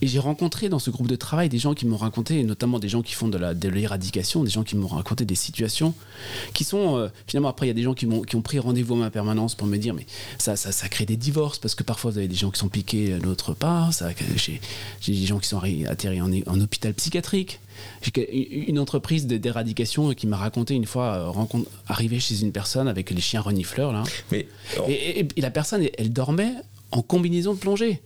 [0.00, 2.88] et j'ai rencontré dans ce groupe de travail des gens qui m'ont raconté, notamment des
[2.88, 5.94] gens qui font de l'éradication, des gens qui m'ont raconté des situations
[6.54, 8.58] qui sont, euh, finalement après il y a des gens qui, ont, qui ont pris
[8.58, 10.06] rendez-vous à ma permanence pour me dire, mais
[10.38, 12.68] ça, ça, ça crée des divorces, parce que parfois vous avez des gens qui sont
[12.68, 13.18] piqués à
[13.72, 14.14] notre
[15.00, 17.60] j'ai des gens qui sont atterris en, en hôpital psychiatrique.
[18.02, 22.88] J'ai une entreprise d'éradication qui m'a raconté une fois euh, rencontre, arriver chez une personne
[22.88, 24.02] avec les chiens renifleurs là.
[24.30, 24.46] Mais,
[24.88, 26.52] et, la personne, elle dormait
[26.90, 28.02] en combinaison de plongée.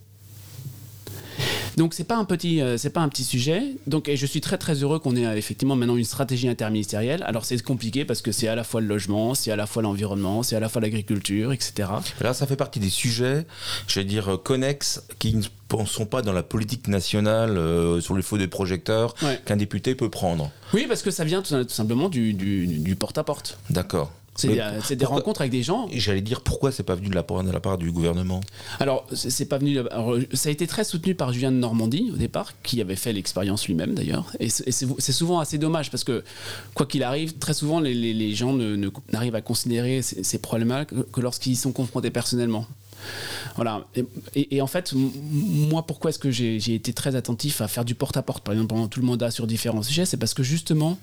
[1.77, 3.63] Donc c'est pas un petit, euh, c'est pas un petit sujet.
[3.87, 7.23] Donc et je suis très très heureux qu'on ait euh, effectivement maintenant une stratégie interministérielle.
[7.27, 9.83] Alors c'est compliqué parce que c'est à la fois le logement, c'est à la fois
[9.83, 11.89] l'environnement, c'est à la fois l'agriculture, etc.
[12.21, 13.47] Là ça fait partie des sujets,
[13.87, 15.43] je vais dire connexes qui ne
[15.85, 20.11] sont pas dans la politique nationale euh, sur le feu des projecteurs qu'un député peut
[20.11, 20.51] prendre.
[20.73, 23.59] Oui, parce que ça vient tout, simplement du, du porte-à-porte.
[23.71, 24.11] D'accord.
[24.37, 25.89] C'est des rencontres avec des gens.
[25.93, 28.41] J'allais dire pourquoi c'est pas venu de la, part, de la part du gouvernement?
[28.81, 29.79] Alors c'est pas venu.
[30.33, 33.67] ça a été très soutenu par Julien de Normandie au départ, qui avait fait l'expérience
[33.67, 34.31] lui-même d'ailleurs.
[34.41, 36.25] Et c'est souvent assez dommage parce que
[36.75, 38.53] quoi qu'il arrive, très souvent les, les, gens
[39.13, 42.67] n'arrivent à considérer ces, ces problèmes-là que, lorsqu'ils sont confrontés personnellement.
[43.57, 43.87] Voilà.
[44.35, 48.45] Et, en fait, moi, pourquoi est-ce que j'ai été très attentif à faire du porte-à-porte,
[48.45, 50.99] par exemple, pendant tout le mandat sur différents sujets C'est parce que justement,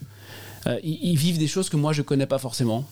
[0.68, 2.86] euh, ils, vivent des choses que moi, je connais pas forcément.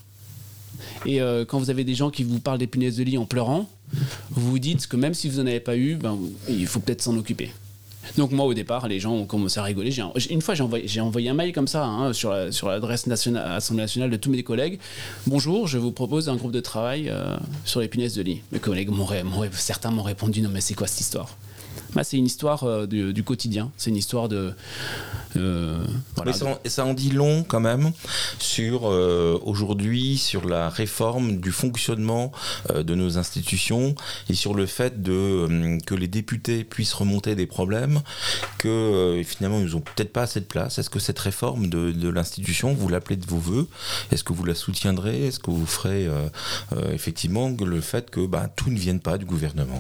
[1.05, 3.25] Et euh, quand vous avez des gens qui vous parlent des punaises de lit en
[3.25, 3.69] pleurant,
[4.31, 6.17] vous vous dites que même si vous n'en avez pas eu, ben,
[6.49, 7.51] il faut peut-être s'en occuper.
[8.17, 9.91] Donc moi au départ, les gens ont commencé à rigoler.
[10.29, 14.17] Une fois, j'ai envoyé, un mail comme ça hein, sur l'adresse nationale, Assemblée nationale de
[14.17, 14.79] tous mes collègues.
[15.27, 18.41] Bonjour, je vous propose un groupe de travail euh, sur les punaises de lit.
[18.51, 18.89] Mes collègues,
[19.53, 21.37] certains m'ont répondu non mais c'est quoi cette histoire?
[21.93, 23.71] Bah, c'est une histoire euh, du, quotidien.
[23.77, 24.53] C'est une histoire de.
[25.37, 25.83] Euh,
[26.25, 26.33] Mais
[26.69, 27.91] ça, en dit long quand même
[28.39, 32.31] sur euh, aujourd'hui, sur la réforme du fonctionnement
[32.73, 33.95] de nos institutions
[34.29, 38.01] et sur le fait que les députés puissent remonter des problèmes,
[38.57, 40.79] que finalement ils n'ont peut-être pas assez de place.
[40.79, 43.67] Est-ce que cette réforme de, l'institution, vous l'appelez de vos voeux
[44.11, 45.27] Est-ce que vous la soutiendrez?
[45.27, 46.09] Est-ce que vous ferez
[46.91, 49.79] effectivement le fait que bah, tout ne vienne pas du gouvernement?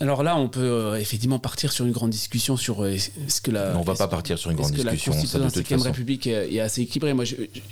[0.00, 2.96] Alors là, on peut euh, effectivement partir sur une grande discussion sur euh,
[3.28, 3.76] ce que la.
[3.76, 5.12] on va pas partir sur une grande discussion.
[5.12, 7.14] La Constitution de la Ve République est, assez équilibrée?
[7.14, 7.24] Moi,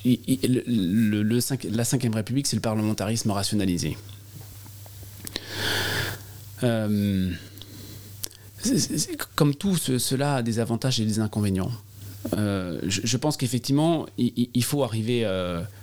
[0.04, 3.96] le, la Ve République, c'est le parlementarisme rationalisé.
[6.62, 7.30] Euh,
[9.34, 11.70] comme tout, cela a des avantages et des inconvénients.
[12.32, 15.24] je, pense qu'effectivement, il, faut arriver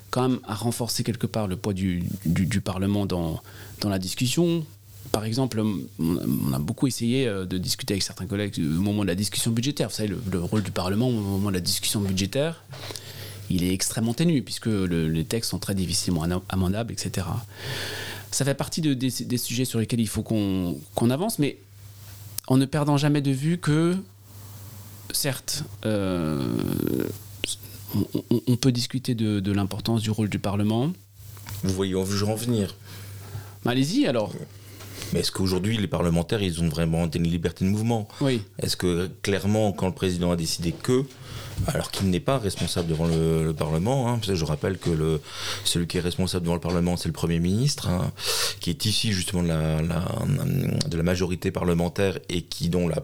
[0.10, 3.42] quand même à renforcer quelque part le poids du, du Parlement dans,
[3.82, 4.66] dans la discussion,
[5.12, 5.62] par exemple,
[6.00, 9.52] on a beaucoup essayé euh, de discuter avec certains collègues au moment de la discussion
[9.52, 9.90] budgétaire.
[9.90, 12.64] Vous savez, le, rôle du Parlement au moment de la discussion budgétaire,
[13.50, 17.28] il est extrêmement ténu, puisque les textes sont très difficilement amendables, etc.
[18.32, 21.58] Ça fait partie de, des, sujets sur lesquels il faut qu'on avance, mais
[22.48, 23.96] en ne perdant jamais de vue que,
[25.12, 26.42] certes, euh,
[28.48, 30.92] on, peut discuter de, l'importance du rôle du Parlement.
[31.64, 32.76] Vous voyez où je en venir
[33.66, 34.34] Allez-y alors.
[35.14, 38.08] Mais est-ce qu'aujourd'hui, les parlementaires, ils ont vraiment une liberté de mouvement?
[38.20, 38.42] Oui.
[38.60, 41.04] Est-ce que clairement, quand le président a décidé que,
[41.68, 44.10] alors qu'il n'est pas responsable devant le, Parlement.
[44.10, 45.20] Hein, je rappelle que
[45.64, 48.12] celui qui est responsable devant le Parlement, c'est le Premier ministre, hein,
[48.60, 53.04] qui est issu justement de la, majorité parlementaire et qui dont la,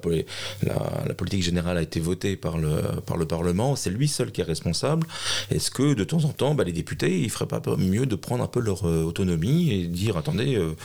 [0.64, 3.76] la, politique générale a été votée par le, par le Parlement.
[3.76, 5.06] C'est lui seul qui est responsable.
[5.52, 8.44] Est-ce que de temps en temps, bah, les députés, ils feraient pas mieux de prendre
[8.44, 10.76] un peu leur euh, autonomie et dire attendez, euh,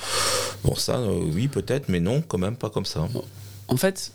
[0.65, 3.07] bon ça, euh, oui peut-être, mais non, quand même pas comme ça.
[3.69, 4.13] En fait,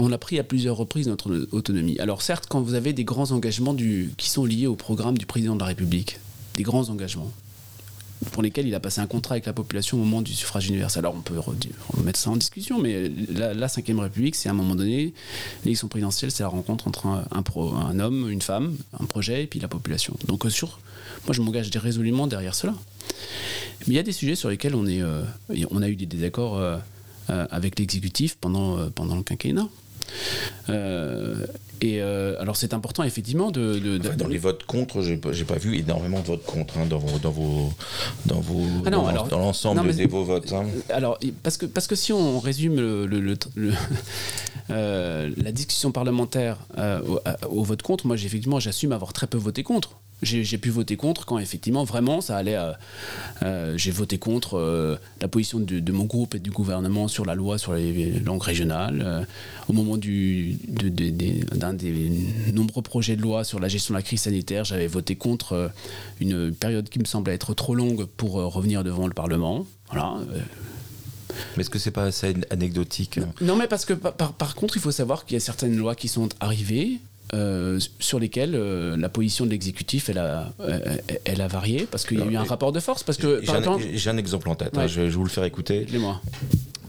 [0.00, 1.98] on a pris à plusieurs reprises notre autonomie.
[1.98, 5.54] Alors certes, quand vous avez des grands engagements qui sont liés au programme du président
[5.54, 6.18] de la République,
[6.56, 7.30] des grands engagements,
[8.30, 11.00] pour lesquels il a passé un contrat avec la population au moment du suffrage universel.
[11.00, 14.54] Alors on peut remettre ça en discussion, mais la, la Ve République, c'est à un
[14.54, 15.12] moment donné,
[15.64, 19.68] l'élection présidentielle, c'est la rencontre entre un, homme, une femme, un projet et puis la
[19.68, 20.16] population.
[20.26, 20.50] Donc euh,
[21.26, 22.74] moi je m'engage résolument derrière cela.
[23.80, 26.78] Mais il y a des sujets sur lesquels on, euh, a eu des désaccords euh,
[27.28, 29.68] avec l'exécutif pendant le quinquennat.
[31.80, 36.20] Et alors c'est important effectivement de, dans les votes contre, j'ai pas, pas vu énormément
[36.20, 37.72] de votes contre hein, dans vos dans vos
[38.26, 40.52] dans vos ah dans, l'ensemble de vos votes.
[40.52, 40.66] Hein.
[40.90, 43.36] Alors parce que parce que si on résume le,
[44.68, 49.98] la discussion parlementaire au, au, vote contre, moi effectivement j'assume avoir très peu voté contre
[50.22, 52.58] j'ai pu voter contre quand effectivement vraiment ça allait.
[53.42, 57.34] Euh, j'ai voté contre euh, la position de, mon groupe et du gouvernement sur la
[57.34, 59.02] loi sur les langues régionales.
[59.04, 59.24] Euh,
[59.68, 62.10] au moment du, d'un des
[62.52, 65.70] nombreux projets de loi sur la gestion de la crise sanitaire, j'avais voté contre
[66.20, 69.66] une période qui me semblait être trop longue pour revenir devant le Parlement.
[69.90, 70.16] Voilà.
[71.56, 73.20] Mais est-ce que c'est pas assez anecdotique?
[73.40, 75.94] Non, mais parce que par, par contre, il faut savoir qu'il y a certaines lois
[75.94, 77.00] qui sont arrivées
[77.34, 82.04] euh, sur lesquels euh, la position de l'exécutif elle a, euh, elle a varié parce
[82.04, 84.76] qu'il y a eu un rapport de force parce que j'ai un, exemple en tête
[84.76, 85.86] hein, je, vais vous le faire écouter.
[85.98, 86.20] Moi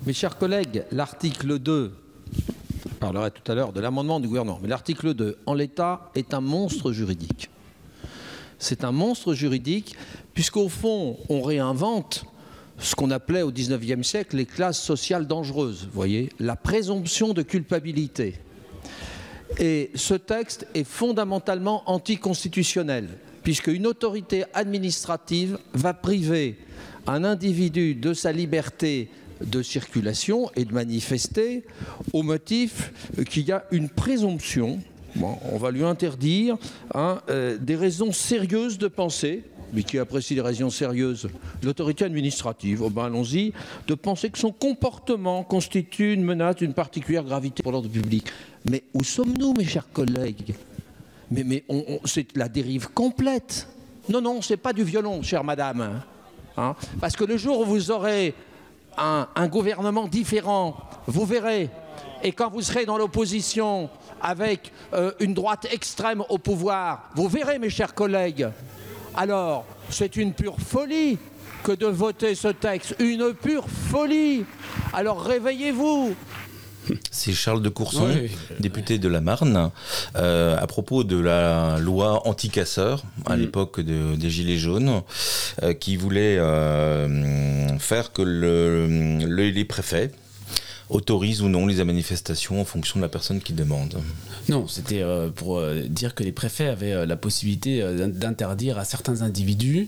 [0.05, 1.93] mes chers collègues l'article 2
[2.35, 6.33] je parlerai tout à l'heure de l'amendement du gouvernement mais l'article 2 en l'état est
[6.33, 7.49] un monstre juridique.
[8.59, 9.95] C'est un monstre juridique
[10.33, 12.25] puisqu'au fond on réinvente
[12.79, 15.87] ce qu'on appelait au 19e siècle les classes sociales dangereuses.
[15.93, 18.35] Voyez la présomption de culpabilité
[19.59, 23.09] et ce texte est fondamentalement anticonstitutionnel,
[23.43, 26.57] puisqu'une autorité administrative va priver
[27.07, 29.09] un individu de sa liberté
[29.41, 31.63] de circulation et de manifester
[32.13, 32.93] au motif
[33.29, 34.79] qu'il y a une présomption.
[35.21, 36.57] On va lui interdire
[36.95, 41.27] hein, euh, des raisons sérieuses de penser mais qui apprécie les raisons sérieuses,
[41.63, 43.53] l'autorité administrative, oh ben allons-y,
[43.87, 48.27] de penser que son comportement constitue une menace d'une particulière gravité pour l'ordre public.
[48.69, 50.55] Mais où sommes-nous, mes chers collègues?
[51.31, 51.63] Mais,
[52.05, 53.67] c'est la dérive complète.
[54.09, 56.01] Non, non, c'est pas du violon, chère madame.
[56.57, 56.75] Hein?
[57.01, 58.35] Parce que le jour où vous aurez
[58.97, 61.69] un, un gouvernement différent, vous verrez,
[62.23, 63.89] et quand vous serez dans l'opposition
[64.21, 68.47] avec euh, une droite extrême au pouvoir, vous verrez, mes chers collègues,
[69.15, 71.17] alors, c'est une pure folie
[71.63, 74.43] que de voter ce texte, une pure folie.
[74.91, 76.15] Alors réveillez-vous.
[77.11, 78.09] C'est Charles de Courson,
[78.59, 79.71] député de la Marne,
[80.15, 83.39] euh, à propos de la loi anti-casseurs à mm.
[83.39, 85.01] l'époque des Gilets jaunes,
[85.61, 90.11] euh, qui voulait euh, faire que les préfets,
[90.93, 93.97] autorise ou non les manifestations en fonction de la personne qui demande.
[94.47, 98.85] Non, c'était euh, pour euh, dire que les préfets avaient euh, la possibilité d'interdire à
[98.85, 99.87] certains individus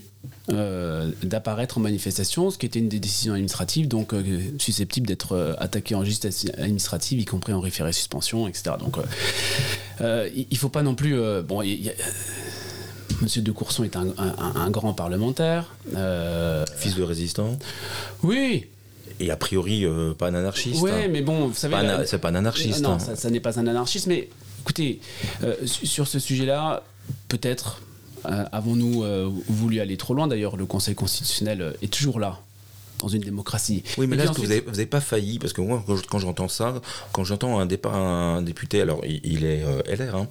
[1.22, 4.12] d'apparaître en manifestation, ce qui était une des décisions administratives, donc
[4.58, 8.74] susceptible d'être attaqué en justice administrative, y compris en référé suspension, etc.
[8.80, 8.96] Donc
[10.00, 11.16] il ne faut pas non plus...
[11.42, 11.62] bon,
[13.22, 15.72] Monsieur de Courson est un, un grand parlementaire.
[16.76, 17.56] Fils de résistant?
[18.24, 18.66] Oui,
[19.20, 20.82] et a priori euh, pas un anarchiste.
[20.82, 21.08] Oui, hein.
[21.10, 21.76] mais bon, vous savez.
[22.06, 22.82] C'est pas un anarchiste.
[22.82, 22.98] Non, hein.
[22.98, 24.28] ça, n'est pas un anarchiste, mais
[24.62, 25.00] écoutez,
[25.42, 26.82] euh, sur ce sujet-là,
[27.28, 27.82] peut-être
[28.26, 29.04] euh, avons-nous
[29.48, 30.26] voulu aller trop loin.
[30.26, 32.40] D'ailleurs, le Conseil constitutionnel est toujours là
[33.00, 33.82] dans une démocratie.
[33.98, 36.80] Oui, mais là, vous n'avez pas failli Parce que moi, quand j'entends ça,
[37.12, 40.28] quand j'entends un départ, un député, alors il, est euh, LR, hein,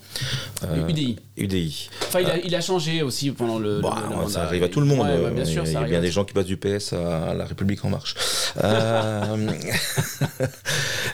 [0.88, 1.18] UDI.
[1.20, 1.90] Euh, UDI.
[2.08, 3.82] Enfin, il a, changé aussi pendant le.
[3.82, 3.96] Bah,
[4.28, 5.08] ça arrive à tout le monde.
[5.34, 7.84] bien sûr, il y a bien des gens qui passent du PS à La République
[7.86, 8.16] En Marche.
[8.64, 9.52] Euh,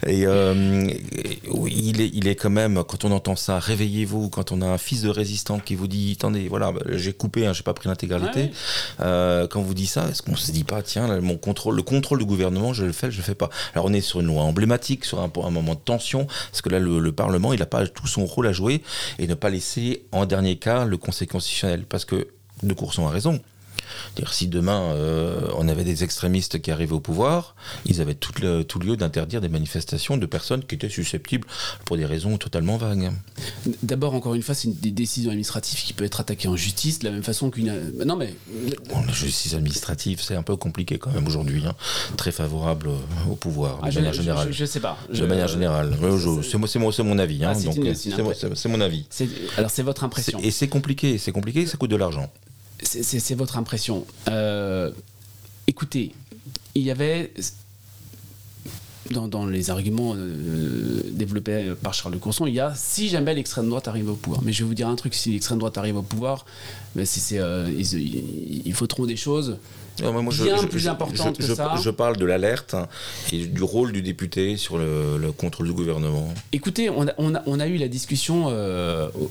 [0.08, 4.68] et il, est, il est quand même, quand on entend ça, réveillez-vous, quand on a
[4.68, 7.74] un fils de résistant qui vous dit attendez, voilà, bah, j'ai coupé, hein, j'ai pas
[7.74, 8.52] pris l'intégralité.
[9.00, 12.26] quand vous dit ça, est-ce qu'on se dit pas tiens, là, mon le contrôle du
[12.26, 13.50] gouvernement, je le fais, je le fais pas.
[13.74, 16.70] Alors on est sur une loi emblématique, sur un, un moment de tension, parce que
[16.70, 18.82] là le, Parlement, il n'a pas tout son rôle à jouer
[19.20, 22.28] et ne pas laisser en dernier cas le Conseil constitutionnel, parce que
[22.64, 23.42] De Courson a raison
[24.32, 28.34] si demain euh, on avait des extrémistes qui arrivaient au pouvoir, ils avaient tout,
[28.68, 31.48] tout lieu d'interdire des manifestations de personnes qui étaient susceptibles
[31.86, 33.12] pour des raisons totalement vagues.
[33.84, 37.00] D'abord, encore une fois, c'est une des décisions administratives qui peut être attaquée en justice
[37.00, 37.74] de la même façon qu'une.
[38.06, 38.34] Non, mais.
[38.90, 41.64] la justice administrative, c'est un peu compliqué quand même aujourd'hui.
[41.66, 41.76] Hein.
[42.18, 42.90] Très favorable
[43.30, 44.52] au pouvoir, de ah, manière générale.
[44.52, 44.98] Je, ne sais pas.
[45.14, 45.98] De manière générale.
[46.44, 47.44] C'est mon, mon avis.
[47.44, 49.08] Hein, ah, c'est mon avis.
[49.58, 50.40] Alors, c'est votre impression.
[50.42, 51.18] Et c'est compliqué.
[51.18, 52.32] C'est compliqué, ça coûte de l'argent
[52.82, 54.06] c'est votre impression.
[54.28, 54.92] Euh,
[55.68, 56.14] écoutez,
[56.76, 57.32] il y avait
[59.12, 63.68] dans, les arguments euh, développés par Charles de Courson, il y a si jamais l'extrême
[63.68, 64.42] droite arrive au pouvoir.
[64.44, 66.46] Mais je vais vous dire un truc si l'extrême droite arrive au pouvoir,
[66.96, 69.58] mais c'est, euh, ils, ils, faut des choses
[70.02, 71.76] moi, je, bien plus importante que ça.
[71.82, 72.76] Je parle de l'alerte
[73.32, 76.34] et du rôle du député sur le, contrôle du gouvernement.
[76.52, 78.48] Écoutez, on a, on a, eu la discussion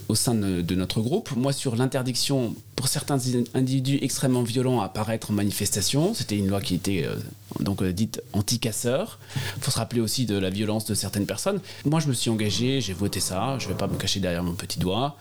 [0.09, 1.31] au, sein de, notre groupe.
[1.37, 3.19] Moi, sur l'interdiction pour certains
[3.53, 6.15] individus extrêmement violents à apparaître en manifestation.
[6.15, 7.15] C'était une loi qui était euh,
[7.61, 9.19] donc euh, dite anti-casseur.
[9.59, 11.61] Il faut se rappeler aussi de la violence de certaines personnes.
[11.85, 13.59] Moi, je me suis engagé, j'ai voté ça.
[13.59, 15.19] Je ne vais pas me cacher derrière mon petit doigt.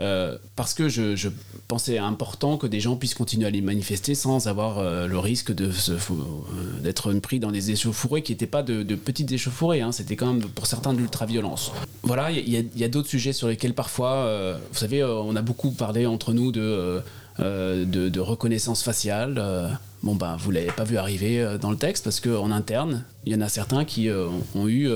[0.00, 1.30] Euh, parce que je,
[1.66, 7.12] pensais important que des gens puissent continuer à les manifester sans avoir le risque d'être
[7.14, 9.80] pris dans des échauffourées qui n'étaient pas de, petites échauffourées.
[9.82, 9.92] Hein.
[9.92, 11.72] C'était quand même pour certains de l'ultra-violence.
[12.02, 16.06] Voilà, il y a, d'autres sujets sur lesquels parfois, vous savez, on a beaucoup parlé
[16.06, 16.97] entre nous de
[17.40, 19.36] euh, de, reconnaissance faciale.
[19.38, 19.68] Euh,
[20.02, 23.32] bon, ben, vous l'avez pas vu arriver euh, dans le texte parce qu'en interne, il
[23.32, 24.10] y en a certains qui
[24.54, 24.90] ont eu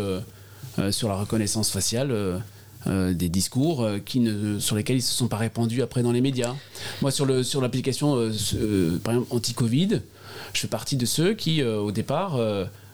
[0.91, 2.43] sur la reconnaissance faciale.
[2.87, 6.55] des discours qui ne, sur lesquels ils se sont pas répandus après dans les médias.
[7.01, 8.15] Moi, sur, sur l'application,
[9.31, 10.01] anti-Covid,
[10.53, 12.37] je fais partie de ceux qui, au départ,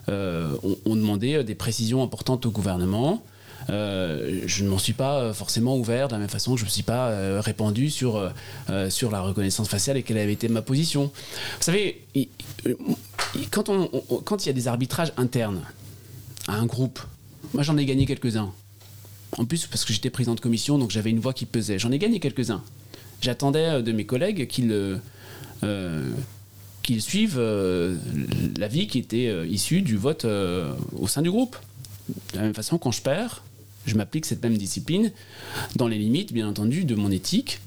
[0.09, 3.23] ont, demandé des précisions importantes au gouvernement.
[3.71, 6.69] Euh, je ne m'en suis pas forcément ouvert de la même façon que je ne
[6.69, 8.33] me suis pas euh, répandu sur,
[8.71, 11.05] euh, sur la reconnaissance faciale et quelle avait été ma position.
[11.05, 12.03] Vous savez,
[13.51, 15.63] quand il y a des arbitrages internes
[16.47, 17.01] à un groupe,
[17.53, 18.53] moi j'en ai gagné quelques-uns.
[19.37, 21.79] En plus, parce que j'étais président de commission, donc j'avais une voix qui pesait.
[21.79, 22.63] J'en ai gagné quelques-uns.
[23.21, 25.01] J'attendais de mes collègues qu'ils
[26.83, 27.43] qu'ils suivent
[28.57, 31.57] l'avis qui était issu du vote au sein du groupe.
[32.33, 33.43] De la même façon, quand je perds,
[33.89, 35.13] je m'applique cette même discipline
[35.77, 37.61] dans les limites, bien entendu, de mon éthique.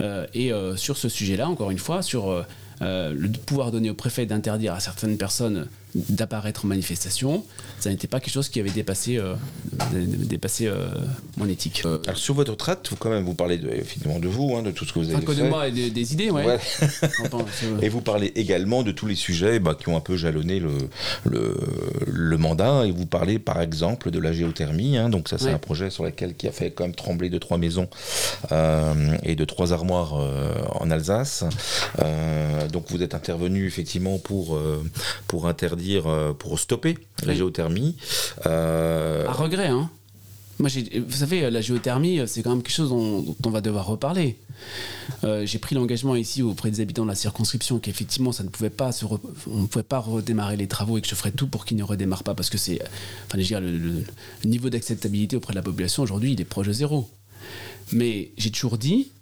[0.00, 3.94] Euh, et euh, sur ce sujet-là, encore une fois, sur euh, le pouvoir donné au
[3.94, 7.44] préfet d'interdire à certaines personnes d'apparaître en manifestation,
[7.80, 9.34] ça n'était pas quelque chose qui avait dépassé, euh,
[9.94, 10.88] dépassé euh,
[11.36, 11.82] mon éthique.
[11.86, 14.62] Euh, Alors sur votre traite, vous quand même vous parlez de, finalement de vous, hein,
[14.62, 15.34] de tout ce que vous avez fait.
[15.34, 16.58] de moi et des, idées, ouais.
[17.82, 21.56] et vous parlez également de tous les sujets bah, qui ont un peu jalonné le,
[22.06, 22.84] le, mandat.
[22.86, 24.98] Et vous parlez par exemple de la géothermie.
[24.98, 27.38] Hein, donc ça c'est un projet sur lequel qui a fait quand même trembler de
[27.38, 27.88] trois maisons
[29.22, 30.14] et de trois armoires
[30.80, 31.44] en Alsace.
[32.72, 34.58] donc vous êtes intervenu effectivement pour,
[35.26, 37.96] pour interdire dire euh, pour stopper la géothermie.
[38.46, 39.90] Euh, à regret, hein.
[40.58, 40.68] Moi,
[41.06, 44.36] vous savez, la géothermie, c'est quand même quelque chose dont, on va devoir reparler.
[45.22, 48.70] Euh, j'ai pris l'engagement ici auprès des habitants de la circonscription qu'effectivement, ça ne pouvait
[48.70, 51.64] pas se on ne pouvait pas redémarrer les travaux et que je ferais tout pour
[51.64, 52.80] qu'ils ne redémarrent pas parce que c'est,
[53.26, 54.02] enfin, je dire, le,
[54.44, 57.08] niveau d'acceptabilité auprès de la population aujourd'hui, il est proche de zéro.
[57.92, 59.12] Mais j'ai toujours dit,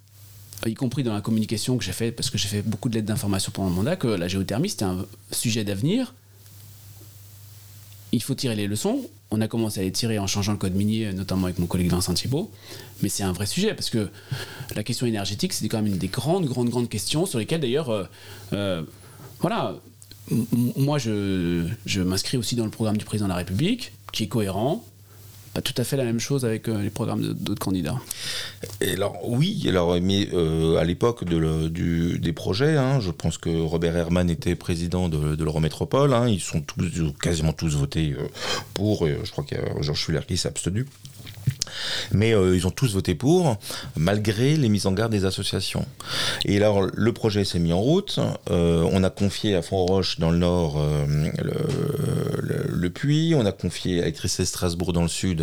[0.64, 3.08] y compris dans la communication que j'ai fait, parce que j'ai fait beaucoup de lettres
[3.08, 6.14] d'information pendant mon mandat, que la géothermie c'était un sujet d'avenir
[8.16, 9.02] il faut tirer les leçons.
[9.30, 11.90] On a commencé à les tirer en changeant le code minier, notamment avec mon collègue
[11.90, 12.50] Vincent Thibault.
[13.02, 14.08] Mais c'est un vrai sujet parce que
[14.74, 17.90] la question énergétique, c'était quand même une des grandes, grandes, grandes questions sur lesquelles d'ailleurs,
[17.90, 18.04] euh,
[18.54, 18.82] euh,
[19.40, 19.74] voilà,
[20.76, 24.82] moi je m'inscris aussi dans le programme du président de la République, qui est cohérent,
[25.62, 27.98] tout à fait la même chose avec euh, les programmes d'autres candidats.
[29.24, 31.68] Oui, alors mais euh, à l'époque de
[32.16, 36.12] des projets, hein, je pense que Robert Herman était président de, l'Eurométropole.
[36.12, 36.90] Hein, ils sont tous
[37.20, 38.26] quasiment tous votés euh,
[38.74, 39.06] pour.
[39.06, 40.86] je crois a Georges Schuller qui s'est abstenu.
[42.12, 43.58] Mais euh, ils ont tous voté pour,
[43.96, 45.86] malgré les mises en garde des associations.
[46.44, 48.18] Et alors, le projet s'est mis en route.
[48.50, 51.06] Euh, on a confié à Font-Roche, dans le nord, euh,
[52.68, 53.34] le, puits.
[53.36, 55.42] On a confié à Électricité Strasbourg, dans le sud,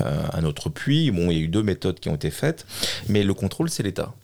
[0.00, 1.10] un autre puits.
[1.10, 2.66] Bon, il y a eu deux méthodes qui ont été faites.
[3.08, 4.14] Mais le contrôle, c'est l'État.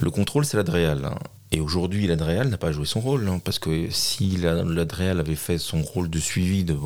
[0.00, 1.04] Le contrôle, c'est l'Adréal.
[1.04, 1.18] Hein.
[1.56, 5.56] Et aujourd'hui, l'Adréal n'a pas joué son rôle, hein, parce que si l'Adréal avait fait
[5.56, 6.76] son rôle de suivi de,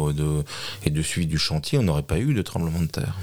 [0.85, 3.17] et de suivi du chantier, on n'aurait pas eu de tremblement de terre.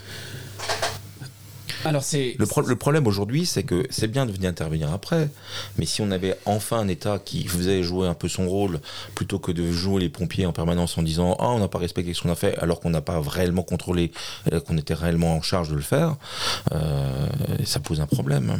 [1.86, 5.30] Alors c'est le, problème aujourd'hui, c'est que c'est bien de venir intervenir après,
[5.78, 8.82] mais si on avait enfin un État qui faisait jouer un peu son rôle
[9.16, 12.14] plutôt que de jouer les pompiers en permanence en disant ah on n'a pas respecté
[12.14, 14.12] ce qu'on a fait alors qu'on n'a pas réellement contrôlé,
[14.52, 16.18] euh, qu'on était réellement en charge de le faire,
[16.74, 17.28] euh,
[17.64, 18.60] ça pose un problème.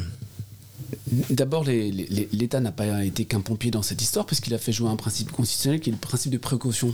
[1.30, 4.96] D'abord, l'État n'a pas été qu'un pompier dans cette histoire, puisqu'il a fait jouer un
[4.96, 6.94] principe constitutionnel qui est le principe de précaution.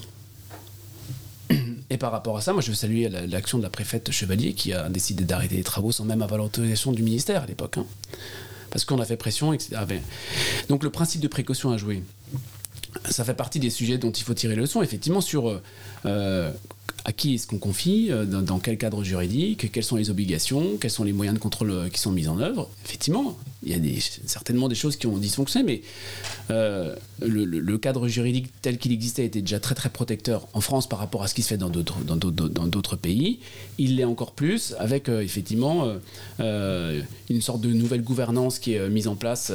[1.89, 4.73] Et par rapport à ça, moi je veux saluer l'action de la préfète Chevalier qui
[4.73, 7.77] a décidé d'arrêter les travaux sans même avoir l'autorisation du ministère à l'époque.
[7.77, 7.85] Hein.
[8.71, 9.75] parce qu'on a fait pression, etc.
[10.69, 12.01] Donc le principe de précaution à jouer,
[13.09, 15.61] ça fait partie des sujets dont il faut tirer le leçon, effectivement, sur euh,
[16.05, 16.51] euh,
[17.05, 20.91] à qui est-ce qu'on confie, euh, dans, quel cadre juridique, quelles sont les obligations, quels
[20.91, 22.69] sont les moyens de contrôle euh, qui sont mis en œuvre.
[22.85, 25.81] Effectivement, il y a certainement des choses qui ont dysfonctionné, mais
[26.51, 30.99] euh, le, cadre juridique tel qu'il existait était déjà très très protecteur en France par
[30.99, 33.39] rapport à ce qui se fait dans d'autres, pays.
[33.77, 35.87] Il l'est encore plus avec effectivement
[36.39, 39.51] une sorte de nouvelle gouvernance qui est mise en place.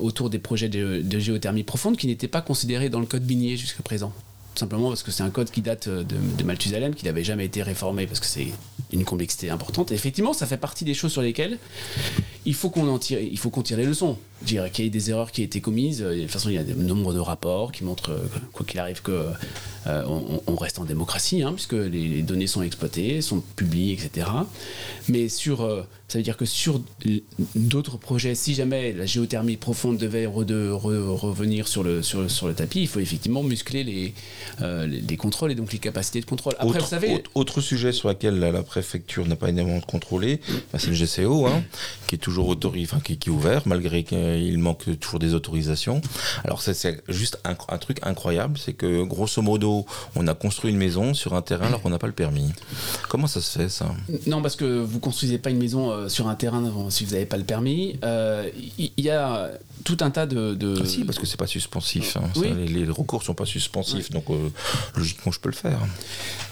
[0.00, 3.56] autour des projets de, de géothermie profonde qui n'étaient pas considérés dans le code minier
[3.56, 4.12] jusqu'à présent
[4.54, 7.62] simplement parce que c'est un code qui date de, de Malthusalem, qui n'avait jamais été
[7.62, 8.48] réformé parce que c'est
[8.92, 9.90] une complexité importante.
[9.92, 11.58] Et effectivement, ça fait partie des choses sur lesquelles
[12.44, 14.18] il faut qu'on en tire, il faut qu'on tire les leçons.
[14.44, 16.00] Dirais qu'il y a des erreurs qui ont été commises.
[16.00, 18.18] De toute façon, il y a un nombre de rapports qui montrent,
[18.52, 19.26] quoi qu'il arrive, que
[19.86, 24.28] on, reste en démocratie, hein, puisque les, données sont exploitées, sont publiées, etc.
[25.08, 25.58] Mais sur,
[26.12, 26.80] ça veut dire que sur
[27.54, 32.82] d'autres projets, si jamais la géothermie profonde devait revenir sur le, sur, sur, le tapis,
[32.82, 34.14] il faut effectivement muscler les,
[34.60, 36.52] les, contrôles et donc les capacités de contrôle.
[36.58, 40.40] Après, autre, vous savez, autre, sujet sur lequel la, préfecture n'a pas énormément de contrôlé,
[40.76, 41.62] c'est le GCO, hein,
[42.06, 45.34] qui est toujours autorisé, enfin, qui, qui, est ouvert malgré que il manque toujours des
[45.34, 46.00] autorisations.
[46.44, 51.14] Alors c'est juste un, truc incroyable, c'est que grosso modo, on a construit une maison
[51.14, 52.52] sur un terrain alors qu'on n'a pas le permis.
[53.08, 53.86] Comment ça se fait ça?
[54.26, 57.26] Non, parce que vous construisez pas une maison euh, sur un terrain si vous n'avez
[57.26, 57.90] pas le permis.
[57.92, 58.48] Il euh,
[58.96, 59.50] y, a
[59.84, 60.76] tout un tas de.
[60.80, 62.16] Ah si, parce que c'est pas suspensif.
[62.16, 62.30] Hein.
[62.42, 64.48] les, recours sont pas suspensifs, donc euh,
[64.96, 65.78] logiquement je peux le faire.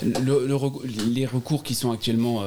[0.03, 2.43] les recours qui sont actuellement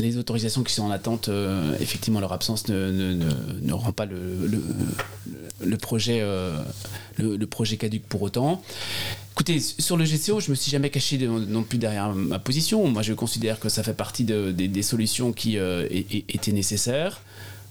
[0.00, 6.20] les autorisations qui sont en attente, euh, effectivement, leur absence ne, rend pas le, projet,
[6.22, 6.62] euh,
[7.18, 8.62] le, projet caduque pour autant.
[9.32, 12.86] Écoutez, sur le GCO, je me suis jamais caché non plus derrière ma position.
[12.88, 17.22] Moi, je considère que ça fait partie des solutions qui euh, étaient nécessaires.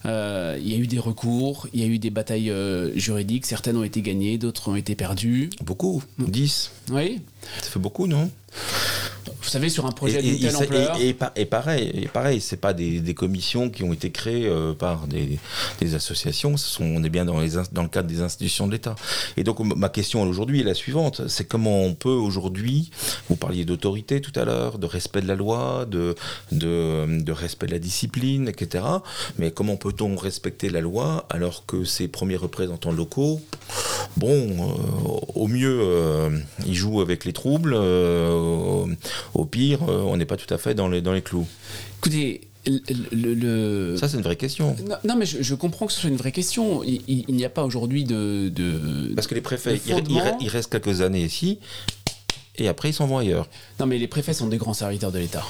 [0.06, 2.52] il y a eu des recours, il y a eu des batailles
[2.96, 5.50] juridiques, certaines ont été gagnées, d'autres ont été perdues.
[5.64, 6.72] Beaucoup, 10.
[6.92, 7.22] Oui.
[7.62, 8.30] Ça fait beaucoup, non?
[9.42, 10.98] Vous savez, sur un projet d'une telle ampleur.
[11.00, 15.08] Et, et, pareil, et pareil c'est pas des, commissions qui ont été créées euh, par
[15.08, 15.40] des,
[15.96, 18.96] associations, ce sont, on est bien dans, les, dans le cadre des institutions de l'État.
[19.38, 22.92] Et donc, ma question aujourd'hui est la suivante c'est comment on peut aujourd'hui,
[23.30, 26.16] vous parliez d'autorité tout à l'heure, de respect de la loi, de,
[26.52, 28.84] de, respect de la discipline, etc.
[29.38, 33.42] Mais comment peut-on respecter la loi alors que ces premiers représentants locaux,
[34.18, 36.30] bon, euh, au mieux, euh,
[36.66, 37.76] ils jouent avec les troubles
[39.34, 41.48] au pire, euh, on n'est pas tout à fait dans les, dans les clous.
[42.00, 44.76] Écoutez, le, Ça, c'est une vraie question.
[45.04, 46.84] Non, mais je, comprends que ce soit une vraie question.
[46.84, 48.52] Il, n'y a pas aujourd'hui de,
[49.16, 49.80] Parce que les préfets,
[50.40, 51.60] ils, restent quelques années ici,
[52.58, 53.50] et après, ils s'en vont ailleurs.
[53.80, 55.46] Non, mais les préfets sont des grands serviteurs de l'État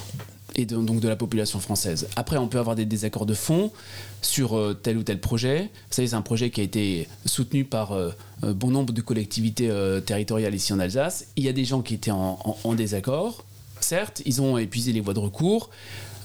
[0.55, 2.09] et donc de la population française.
[2.18, 3.72] Après, on peut avoir des désaccords de fond
[4.22, 5.70] sur euh, tel ou tel projet.
[5.88, 8.12] Vous savez, c'est un projet qui a été soutenu par euh,
[8.43, 9.72] bon nombre de collectivités
[10.05, 11.28] territoriales ici en Alsace.
[11.38, 13.45] Il y a des gens qui étaient en désaccord
[13.84, 15.69] certes, ils ont épuisé les voies de recours.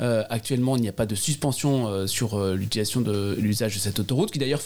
[0.00, 3.80] Euh, actuellement, il n'y a pas de suspension euh, sur euh, l'utilisation de l'usage de
[3.80, 4.60] cette autoroute, qui d'ailleurs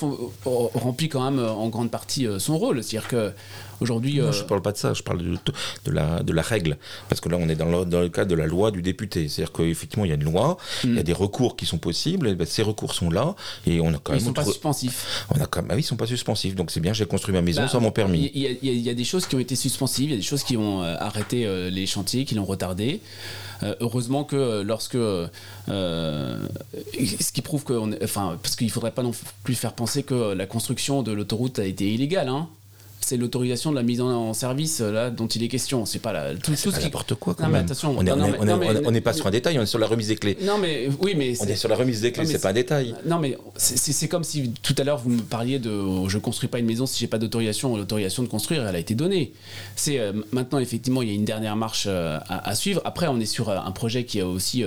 [0.45, 2.83] remplit quand même en grande partie son rôle.
[2.83, 3.33] C'est-à-dire que
[3.81, 5.37] aujourd'hui, je ne parle pas de ça, je parle de,
[5.85, 6.77] de, la, de la règle,
[7.09, 9.29] parce que là, on est dans le, dans le cadre de la loi du député.
[9.29, 11.05] C'est-à-dire qu'effectivement, il y a une loi, il y a mm.
[11.05, 13.35] des recours qui sont possibles, et ben, ces recours sont là,
[13.67, 14.21] et on a quand même.
[14.21, 15.27] Ils ne sont pas suspensifs.
[15.35, 17.35] On a quand même, ah oui, ils sont pas suspensifs, donc c'est bien, j'ai construit
[17.35, 18.31] ma maison bah, sans mon permis.
[18.35, 20.43] Il y, y, a des choses qui ont été suspensives, il y a des choses
[20.43, 23.01] qui ont arrêté les chantiers, qui l'ont retardé.
[23.63, 24.97] Euh, heureusement que euh, lorsque.
[24.97, 25.29] Euh,
[25.69, 28.05] ce qui prouve que.
[28.05, 29.13] enfin, parce qu'il ne faudrait pas non
[29.45, 32.29] plus faire penser que la construction de l'autoroute a été illégale.
[32.29, 32.49] Hein
[33.11, 35.85] c'est l'autorisation de la mise en, service là dont il est question.
[35.85, 37.35] C'est pas la, tout, tout n'importe quoi.
[37.35, 37.65] Quand même.
[37.65, 40.39] attention, on n'est pas sur un détail, on est sur la remise des clés.
[40.43, 42.95] Non mais oui mais on est sur la remise des clés, c'est pas un détail.
[43.07, 45.73] Non mais c'est comme si tout à l'heure vous me parliez de
[46.09, 47.77] je construis pas une maison si j'ai pas d'autorisation.
[47.77, 49.33] L'autorisation de construire, elle a été donnée.
[49.75, 52.81] C'est euh, maintenant effectivement il y a une dernière marche euh, à, suivre.
[52.85, 54.63] Après on est sur euh, un projet qui a aussi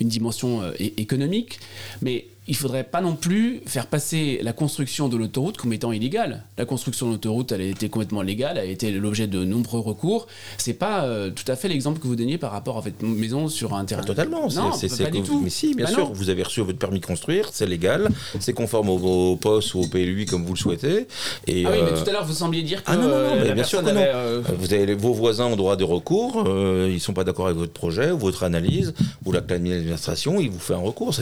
[0.00, 1.60] une dimension économique,
[2.02, 6.44] mais il faudrait pas non plus faire passer la construction de l'autoroute comme étant illégale.
[6.58, 9.80] La construction de l'autoroute, elle a été complètement légale, elle a été l'objet de nombreux
[9.80, 10.26] recours.
[10.58, 13.48] C'est pas euh, tout à fait l'exemple que vous donniez par rapport à votre maison
[13.48, 14.02] sur un terrain.
[14.02, 15.40] totalement, c'est pas du tout.
[15.42, 18.08] Mais si, bien bah sûr, vous avez reçu votre permis de construire, c'est légal,
[18.40, 21.06] c'est conforme au, poste ou au PLUI comme vous le souhaitez.
[21.46, 23.46] Et, ah oui, mais euh, tout à l'heure vous sembliez dire que ah non, non,
[23.46, 24.44] non, bien sûr que non.
[24.58, 27.72] Vous avez vos voisins ont droit de recours, euh, ils sont pas d'accord avec votre
[27.72, 31.14] projet, votre analyse, vous l'acclamez l'administration, il vous fait un recours.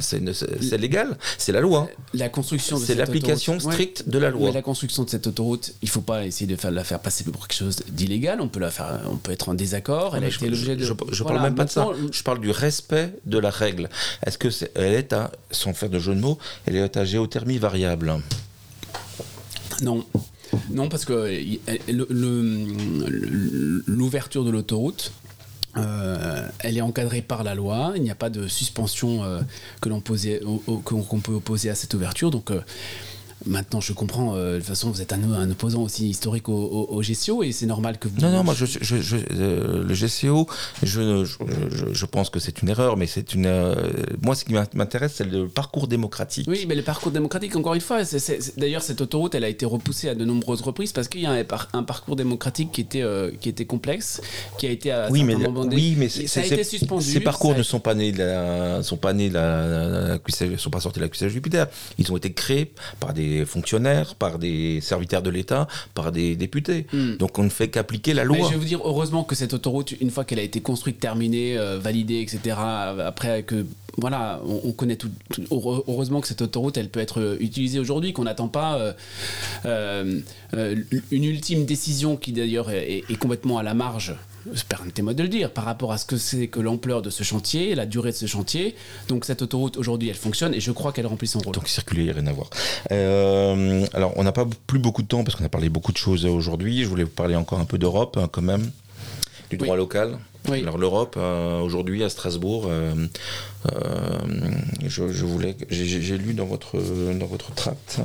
[0.00, 0.20] C'est
[0.60, 1.88] c'est légal, c'est la loi.
[2.14, 4.50] La construction c'est l'application stricte de la loi.
[4.52, 7.24] la construction de cette autoroute, il ne faut pas essayer de faire, la faire passer
[7.24, 8.40] pour quelque chose d'illégal.
[8.40, 10.16] On peut la faire, on peut être en désaccord.
[10.16, 10.84] Elle a été l'objet de.
[10.84, 11.88] Je, ne parle même pas de ça.
[12.10, 13.88] Je parle du respect de la règle.
[14.24, 17.58] Est-ce que elle est à, sans faire de jeu de mots, elle est à géothermie
[17.58, 18.14] variable?
[19.82, 20.04] Non.
[20.70, 21.28] Non, parce que
[23.86, 25.12] l'ouverture de l'autoroute,
[25.78, 27.92] euh, elle est encadrée par la loi.
[27.96, 29.40] Il n'y a pas de suspension euh,
[29.80, 32.30] que l'on qu'on peut opposer à cette ouverture.
[32.30, 32.60] Donc, euh,
[33.46, 36.86] maintenant je comprends, euh, de toute façon vous êtes un, un opposant aussi historique au,
[36.90, 38.20] au, GCO et c'est normal que vous...
[38.20, 40.48] Non, non, moi je, je, je euh, le GCO,
[40.82, 43.46] je, pense que c'est une erreur, mais c'est une...
[43.46, 43.74] Euh,
[44.22, 46.46] moi ce qui m'intéresse c'est le parcours démocratique.
[46.48, 48.00] Oui, mais le parcours démocratique, encore une fois,
[48.56, 51.32] d'ailleurs cette autoroute elle a été repoussée à de nombreuses reprises parce qu'il y a
[51.32, 53.04] un, un, parcours démocratique qui était,
[53.40, 54.20] qui était complexe,
[54.58, 57.04] qui a été à oui, mais, oui, mais ça a été suspendu.
[57.04, 60.98] Ces parcours ne sont pas nés, la, sont pas nés la, la, sont pas sortis
[60.98, 61.66] de la cuissage Jupiter.
[61.98, 66.86] Ils ont été créés par des fonctionnaires, par des serviteurs de l'État, par des députés.
[66.92, 67.16] Hmm.
[67.16, 68.38] Donc on ne fait qu'appliquer la loi.
[68.38, 71.58] je vais vous dire, heureusement que cette autoroute, une fois qu'elle a été construite, terminée,
[71.58, 72.56] euh, validée, etc.,
[73.04, 73.66] après que
[73.98, 75.10] voilà, on, connaît tout,
[75.50, 78.92] Heureusement que cette autoroute, elle peut être utilisée aujourd'hui, qu'on n'attend pas euh,
[79.64, 80.74] euh,
[81.10, 84.14] une ultime décision qui d'ailleurs est, complètement à la marge
[84.68, 87.74] permettez-moi de le dire, par rapport à ce que c'est que l'ampleur de ce chantier,
[87.74, 88.74] la durée de ce chantier.
[89.08, 91.54] Donc cette autoroute aujourd'hui, elle fonctionne et je crois qu'elle remplit son rôle.
[91.54, 92.50] Donc circuler, rien à voir.
[92.92, 95.98] Euh, alors on n'a pas plus beaucoup de temps parce qu'on a parlé beaucoup de
[95.98, 96.82] choses aujourd'hui.
[96.84, 98.70] Je voulais vous parler encore un peu d'Europe hein, quand même,
[99.50, 100.18] du droit local.
[100.52, 102.94] Alors l'Europe, euh, aujourd'hui à Strasbourg, euh,
[103.72, 104.18] euh,
[104.86, 106.78] je, voulais, j'ai lu dans votre,
[107.14, 107.98] dans votre tract,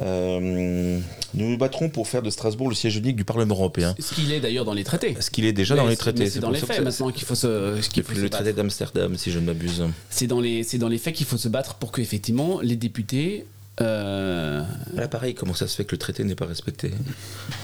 [0.00, 1.02] nous
[1.34, 3.94] nous battrons pour faire de Strasbourg le siège unique du Parlement européen.
[3.98, 5.16] Ce qu'il est d'ailleurs dans les traités.
[5.20, 6.30] Ce qu'il est déjà dans les traités.
[6.30, 7.80] C'est dans les faits maintenant qu'il faut se.
[7.88, 9.84] Qu faut le traité d'Amsterdam, si je ne m'abuse.
[10.10, 13.46] C'est dans les, dans les faits qu'il faut se battre pour que effectivement les députés
[13.80, 14.62] euh...
[14.94, 16.92] Là, pareil, comment ça se fait que le traité n'est pas respecté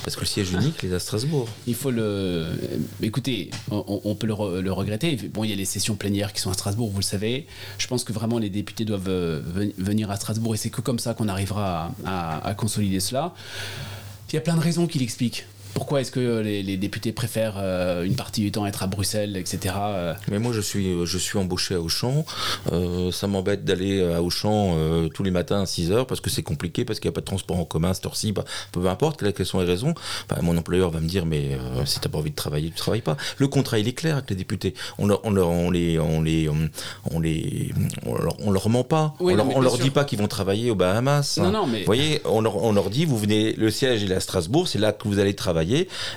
[0.02, 1.48] Parce que le siège unique est à Strasbourg.
[1.66, 2.46] Il faut le.
[3.00, 5.16] Écoutez, on, peut le, regretter.
[5.32, 7.46] Bon, il y a les sessions plénières qui sont à Strasbourg, vous le savez.
[7.78, 9.40] Je pense que vraiment les députés doivent euh,
[9.78, 13.32] venir à Strasbourg et c'est que comme ça qu'on arrivera à consolider cela.
[14.30, 15.44] Il y a plein de raisons qui l'expliquent
[15.74, 19.74] pourquoi est-ce que les, députés préfèrent euh, une partie du temps être à Bruxelles, etc.
[19.78, 22.24] Euh Mais moi, je suis, je suis embauché à Auchan.
[22.72, 24.76] Euh, ça m'embête d'aller à Auchan
[25.14, 27.20] tous les matins à 6 heures parce que c'est compliqué, parce qu'il n'y a pas
[27.20, 28.32] de transport en commun à cette heure-ci.
[28.32, 29.94] Bah, peu importe quelles sont les raisons.
[30.28, 32.74] Bah, mon employeur va me dire Mais si tu n'as pas envie de travailler, tu
[32.74, 33.16] ne travailles pas.
[33.38, 34.74] Le contrat, il est clair avec les députés.
[34.98, 37.72] On, leur, on, on les, on, les, on, les,
[38.06, 39.14] on, leur, ment pas.
[39.20, 41.38] on leur, leur dit pas qu'ils vont travailler aux Bahamas.
[41.38, 41.80] Non, non, mais...
[41.80, 44.78] Vous voyez, on leur, on leur dit Vous venez, le siège est à Strasbourg, c'est
[44.78, 45.59] là que vous allez travailler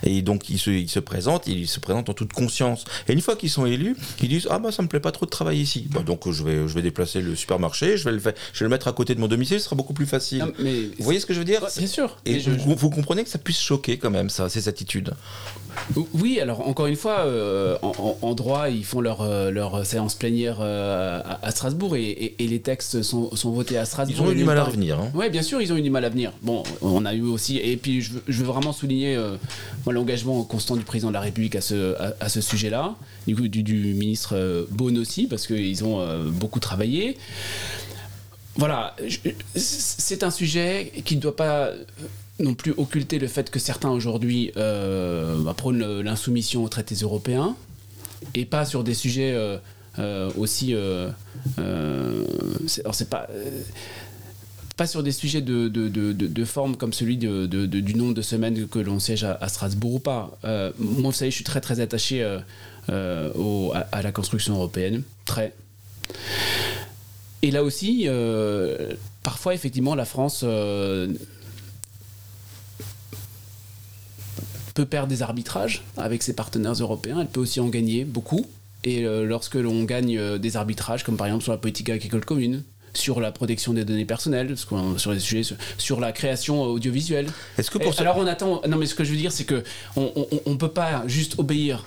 [0.04, 2.86] et donc ils se, ils se présentent, ils se présentent en toute conscience.
[3.08, 5.26] Et une fois qu'ils sont élus, ils disent ah bah ça me plaît pas trop
[5.26, 5.88] de travailler ici.
[5.90, 8.66] Bah, donc je vais, je vais déplacer le supermarché, je vais le faire, je vais
[8.66, 10.46] le mettre à côté de mon domicile, ce sera beaucoup plus facile.
[10.60, 11.66] mais vous voyez ce que je veux dire?
[11.78, 12.18] Bien sûr.
[12.26, 15.14] Et vous, vous, comprenez que ça puisse choquer quand même ça, ces attitudes?
[16.14, 20.58] Oui, alors encore une fois, euh, en, droit, ils font leur, euh, leur séance plénière
[20.62, 24.26] euh, à, Strasbourg et, les textes sont, sont, votés à Strasbourg.
[24.26, 25.00] Ils ont eu du mal à revenir.
[25.00, 25.12] Hein.
[25.14, 26.32] Oui, bien sûr, ils ont eu du mal à venir.
[26.42, 29.20] Bon, on a eu aussi, et puis je, veux vraiment souligner
[29.88, 32.96] l'engagement constant du président de la République à ce, à, ce sujet-là,
[33.28, 37.18] du, du, du, ministre Beaune aussi, parce qu'ils ont beaucoup travaillé.
[38.56, 38.96] Voilà,
[39.56, 41.72] c'est un sujet qui ne doit pas
[42.40, 47.56] non plus occulter le fait que certains aujourd'hui euh, prônent l'insoumission aux traités européens
[48.34, 49.58] et pas sur des sujets euh,
[50.00, 50.74] euh, aussi.
[50.74, 51.10] Euh,
[52.80, 53.28] alors c'est pas
[54.76, 57.28] pas sur des sujets de, de, de, forme comme celui du
[57.96, 60.36] nombre de semaines que l'on siège à, Strasbourg ou pas.
[60.44, 62.28] moi, vous savez, je suis très très attaché
[62.90, 65.54] au, à, la construction européenne, très.
[67.44, 68.08] Et là aussi,
[69.22, 70.44] parfois, effectivement, la France
[74.74, 78.46] peut perdre des arbitrages avec ses partenaires européens, elle peut aussi en gagner beaucoup.
[78.84, 82.26] Et euh, lorsque l'on gagne euh, des arbitrages, comme par exemple sur la politique agricole
[82.26, 82.64] commune,
[82.94, 87.28] sur la protection des données personnelles, sur les sujets, sur la création audiovisuelle.
[87.58, 88.62] Est-ce que pour Alors on attend.
[88.68, 89.64] Non, mais ce que je veux dire, c'est que
[89.96, 90.12] on,
[90.46, 91.86] on, peut pas juste obéir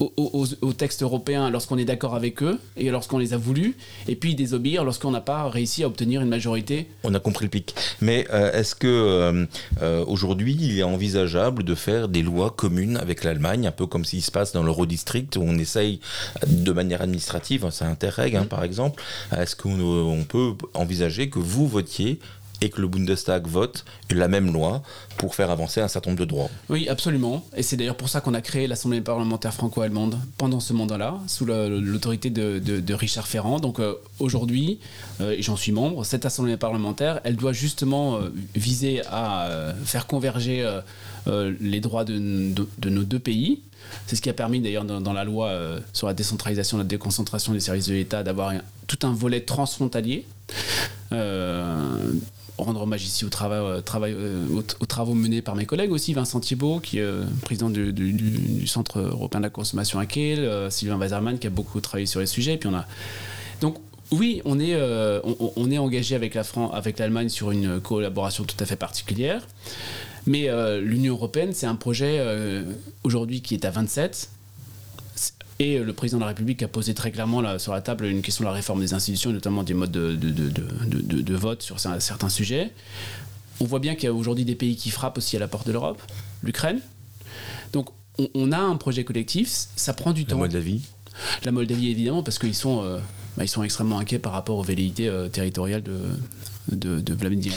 [0.00, 3.76] aux, textes européens lorsqu'on est d'accord avec eux et lorsqu'on les a voulus,
[4.08, 6.88] et puis désobéir lorsqu'on n'a pas réussi à obtenir une majorité.
[7.04, 7.74] On a compris le pic.
[8.00, 9.46] Mais euh, est-ce que euh,
[9.82, 14.04] euh, aujourd'hui il est envisageable de faire des lois communes avec l'Allemagne, un peu comme
[14.04, 16.00] s'il se passe dans l'Eurodistrict où on essaye
[16.46, 18.48] de manière administrative, hein, c'est Interreg hein, mm.
[18.48, 19.02] par exemple,
[19.36, 22.18] est-ce qu'on peut envisager que vous votiez
[22.60, 24.82] et que le Bundestag vote la même loi
[25.18, 26.50] pour faire avancer un certain nombre de droits.
[26.68, 27.44] Oui, absolument.
[27.56, 31.44] Et c'est d'ailleurs pour ça qu'on a créé l'Assemblée parlementaire franco-allemande pendant ce mandat-là, sous
[31.44, 33.60] l'autorité de, Richard Ferrand.
[33.60, 34.78] Donc euh, aujourd'hui,
[35.20, 40.06] euh, et j'en suis membre, cette Assemblée parlementaire, elle doit justement euh, viser à faire
[40.06, 40.66] converger
[41.60, 43.62] les droits de, nos deux pays.
[44.06, 45.52] C'est ce qui a permis d'ailleurs dans, la loi
[45.92, 48.52] sur la décentralisation, la déconcentration des services de l'État d'avoir
[48.86, 50.24] tout un volet transfrontalier
[52.58, 54.46] rendre hommage ici au travail, euh, travail, euh,
[54.80, 58.66] aux, travaux menés par mes collègues aussi, Vincent Thibault, qui est euh, président du, du,
[58.66, 62.26] Centre européen de la consommation à Kiel, Sylvain Wazerman, qui a beaucoup travaillé sur les
[62.26, 62.54] sujets.
[62.54, 62.86] Et puis on a...
[63.60, 63.76] Donc
[64.10, 64.76] oui, on est,
[65.56, 69.46] on, est engagé avec la France, avec l'Allemagne sur une collaboration tout à fait particulière.
[70.26, 70.48] Mais
[70.80, 72.24] l'Union européenne, c'est un projet
[73.02, 74.30] aujourd'hui qui est à 27
[75.58, 78.22] et le président de la République a posé très clairement là, sur la table une
[78.22, 82.72] question de la réforme des institutions, notamment des modes de, de, vote sur certains sujets.
[83.60, 85.66] On voit bien qu'il y a aujourd'hui des pays qui frappent aussi à la porte
[85.66, 86.02] de l'Europe,
[86.42, 86.80] l'Ukraine.
[87.72, 87.88] Donc
[88.34, 90.36] on, a un projet collectif, ça prend du temps.
[90.36, 90.82] La Moldavie
[91.44, 92.98] La Moldavie évidemment, parce qu'ils sont, euh,
[93.36, 95.98] bah, ils sont extrêmement inquiets par rapport aux velléités euh, territoriales de,
[96.68, 97.52] de, Vladimir,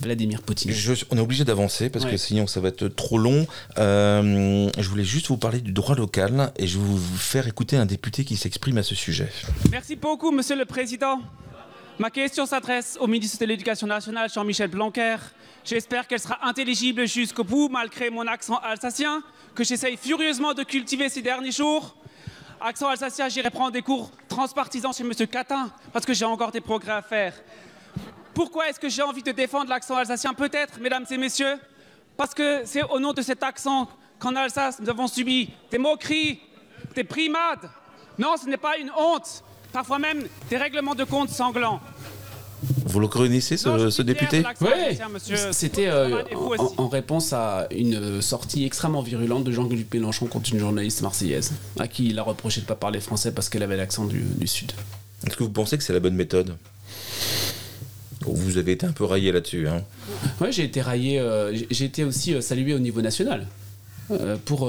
[0.00, 0.72] Vladimir, Poutine.
[1.10, 3.46] on est obligé d'avancer parce que sinon ça va être trop long.
[3.78, 7.76] Euh, je voulais juste vous parler du droit local et je vais vous faire écouter
[7.76, 9.30] un député qui s'exprime à ce sujet.
[9.70, 11.20] Merci beaucoup, Monsieur le Président.
[11.98, 15.16] Ma question s'adresse au ministre de l'Éducation nationale, Jean-Michel Blanquer.
[15.64, 19.22] J'espère qu'elle sera intelligible jusqu'au bout, malgré mon accent alsacien,
[19.54, 21.96] que j'essaye furieusement de cultiver ces derniers jours.
[22.60, 25.12] Accent alsacien, j'irai prendre des cours transpartisans chez M.
[25.28, 27.32] Catin, parce que j'ai encore des progrès à faire.
[28.34, 30.34] Pourquoi est-ce que j'ai envie de défendre l'accent alsacien?
[30.34, 31.56] Peut-être, mesdames et messieurs,
[32.16, 36.40] parce que c'est au nom de cet accent qu'en Alsace, nous avons subi des moqueries,
[36.94, 37.70] des primades.
[38.18, 41.80] Non, ce n'est pas une honte, parfois même des règlements de compte sanglants.
[42.86, 44.42] Vous le connaissez, ce, député?
[44.60, 44.68] Oui,
[45.52, 46.22] c'était euh,
[46.78, 51.88] en, réponse à une sortie extrêmement virulente de Jean-Luc Mélenchon contre une journaliste marseillaise, à
[51.88, 54.46] qui il a reproché de ne pas parler français parce qu'elle avait l'accent du, du
[54.46, 54.72] Sud.
[55.26, 56.56] Est-ce que vous pensez que c'est la bonne méthode?
[58.32, 59.68] Vous avez été un peu raillé là-dessus.
[59.68, 59.82] Hein.
[60.40, 61.18] Oui, j'ai été raillé.
[61.18, 63.46] Euh, j'ai été aussi euh, salué au niveau national.
[64.10, 64.68] Euh, pour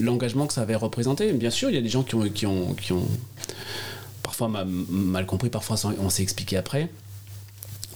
[0.00, 1.32] l'engagement que ça avait représenté.
[1.32, 3.06] Bien sûr, il y a des gens qui ont, qui ont, qui ont
[4.22, 6.88] parfois mal compris, parfois on s'est expliqué après.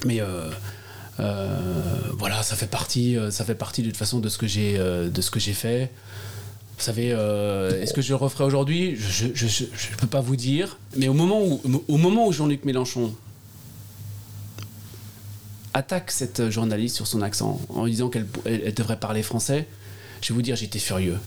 [0.07, 0.21] Mais
[1.19, 5.33] voilà, ça fait partie, ça fait partie de façon de ce que j'ai, de ce
[5.33, 5.91] que j'ai fait.
[6.79, 8.95] Vous savez, est-ce que je le referai aujourd'hui?
[8.97, 10.79] Je ne peux pas vous dire.
[10.97, 13.13] Mais au moment où, au moment où Jean-Luc Mélenchon
[15.75, 18.27] attaque cette journaliste sur son accent en disant qu'elle
[18.75, 19.67] devrait parler français,
[20.21, 21.19] je vais vous dire, j'étais furieux.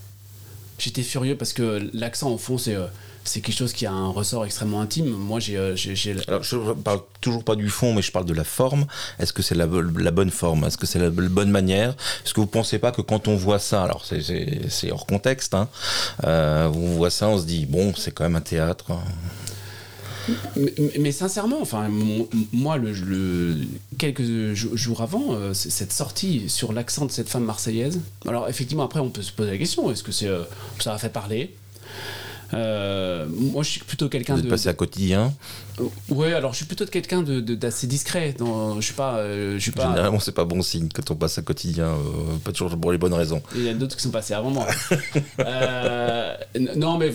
[0.78, 2.88] J'étais furieux parce que l'accent, au fond, c'est euh,
[3.26, 5.10] c'est quelque chose qui a un ressort extrêmement intime.
[5.10, 5.58] Moi, j'ai.
[5.58, 5.76] Euh,
[6.28, 8.86] Alors, je parle toujours pas du fond, mais je parle de la forme.
[9.20, 10.64] Est-ce que c'est la, bonne forme?
[10.64, 11.96] Est-ce que c'est la bonne manière?
[12.24, 15.68] Est-ce que vous pensez pas que quand on voit ça, alors c'est hors contexte, hein,
[16.24, 18.92] euh, on voit ça, on se dit, bon, c'est quand même un théâtre.
[21.00, 21.90] Mais, sincèrement, enfin,
[22.54, 23.58] moi, le,
[23.98, 29.00] quelques jours avant, euh, cette sortie sur l'accent de cette femme marseillaise, alors effectivement, après,
[29.00, 30.44] on peut se poser la question est-ce que c'est, euh,
[30.80, 31.54] ça a fait parler?
[32.54, 34.48] Euh, moi, je suis plutôt quelqu'un de.
[34.48, 35.34] passé à quotidien?
[35.80, 38.36] Euh, ouais, alors je suis plutôt quelqu'un d'assez discret.
[38.38, 39.88] Dans, je suis pas, euh, je suis pas.
[39.90, 41.96] Généralement, c'est pas bon signe quand on passe à quotidien,
[42.44, 43.42] pas toujours pour les bonnes raisons.
[43.56, 44.68] Il y a d'autres qui sont passés avant moi.
[46.76, 47.12] non, mais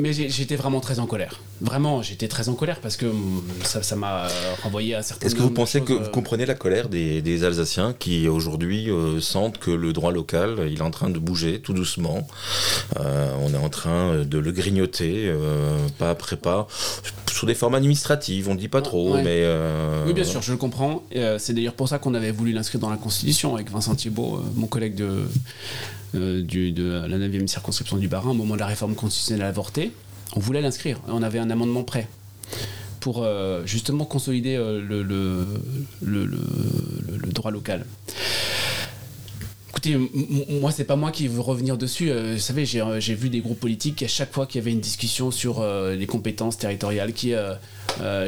[0.00, 1.40] mais j'étais vraiment très en colère.
[1.60, 4.28] Vraiment, j'étais très en colère parce que hum, ça m'a
[4.62, 5.26] renvoyé à certaines.
[5.26, 8.88] Est-ce que vous pensez que vous comprenez la colère des, des Alsaciens qui aujourd'hui
[9.20, 12.26] sentent que le droit local, il est en train de bouger tout doucement.
[12.96, 16.66] on est en train de le grignoter, euh, pas après pas,
[17.32, 19.42] sous des formes administratives, on ne dit pas trop, mais...
[19.44, 21.02] Euh, oui, bien sûr, je le comprends.
[21.16, 24.42] Euh, c'est d'ailleurs pour ça qu'on avait voulu l'inscrire dans la Constitution avec Vincent Thibault,
[24.54, 28.94] mon collègue de, du, de la 9e circonscription du Barin, au moment de la réforme
[28.94, 29.92] constitutionnelle avortée.
[30.36, 32.08] On voulait l'inscrire, on avait un amendement prêt
[33.00, 33.26] pour
[33.64, 35.46] justement consolider le, le,
[36.02, 37.86] le, le, droit local.
[39.70, 39.96] Écoutez,
[40.60, 42.10] moi, c'est pas moi qui veux revenir dessus.
[42.10, 44.72] Euh, vous savez, euh, j'ai vu des groupes politiques à chaque fois qu'il y avait
[44.72, 47.34] une discussion sur euh, les compétences territoriales, qui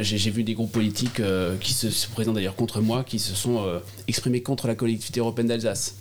[0.01, 1.21] j'ai vu des groupes politiques
[1.59, 3.65] qui se, se présentent d'ailleurs contre moi, qui se sont
[4.07, 5.95] exprimés contre la collectivité européenne d'Alsace.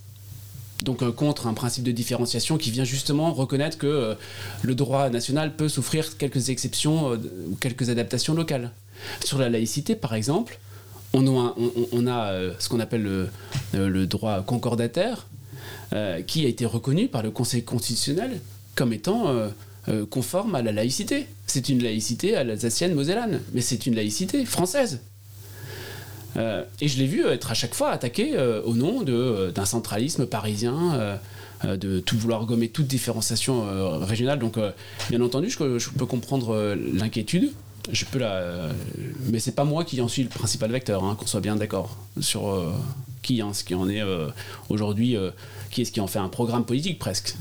[0.83, 4.17] Donc contre un principe de différenciation qui vient justement reconnaître que
[4.63, 8.71] le droit national peut souffrir quelques exceptions ou quelques adaptations locales.
[9.25, 10.59] Sur la laïcité, par exemple,
[11.13, 13.29] on a, a ce qu'on appelle le,
[13.75, 15.27] le, droit concordataire,
[15.93, 18.41] euh, qui a été reconnu par le Conseil constitutionnel
[18.75, 19.49] comme étant euh,
[19.89, 21.27] euh, conforme à la laïcité.
[21.47, 25.01] C'est une laïcité à l'alsacienne mosellane, mais c'est une laïcité française.
[26.37, 31.19] et je l'ai vu être à chaque fois attaqué au nom d'un centralisme parisien,
[31.63, 33.67] de tout vouloir gommer toute différenciation
[34.01, 34.39] régionale.
[34.39, 34.57] Donc,
[35.11, 37.53] bien entendu, je, peux comprendre l'inquiétude.
[37.91, 38.69] Je peux la,
[39.31, 41.97] mais c'est pas moi qui en suis le principal vecteur, hein, qu'on soit bien d'accord
[42.21, 42.73] sur
[43.23, 44.03] qui, hein, ce qui en est
[44.69, 45.17] aujourd'hui
[45.73, 47.35] qui est-ce qui en fait un programme politique presque.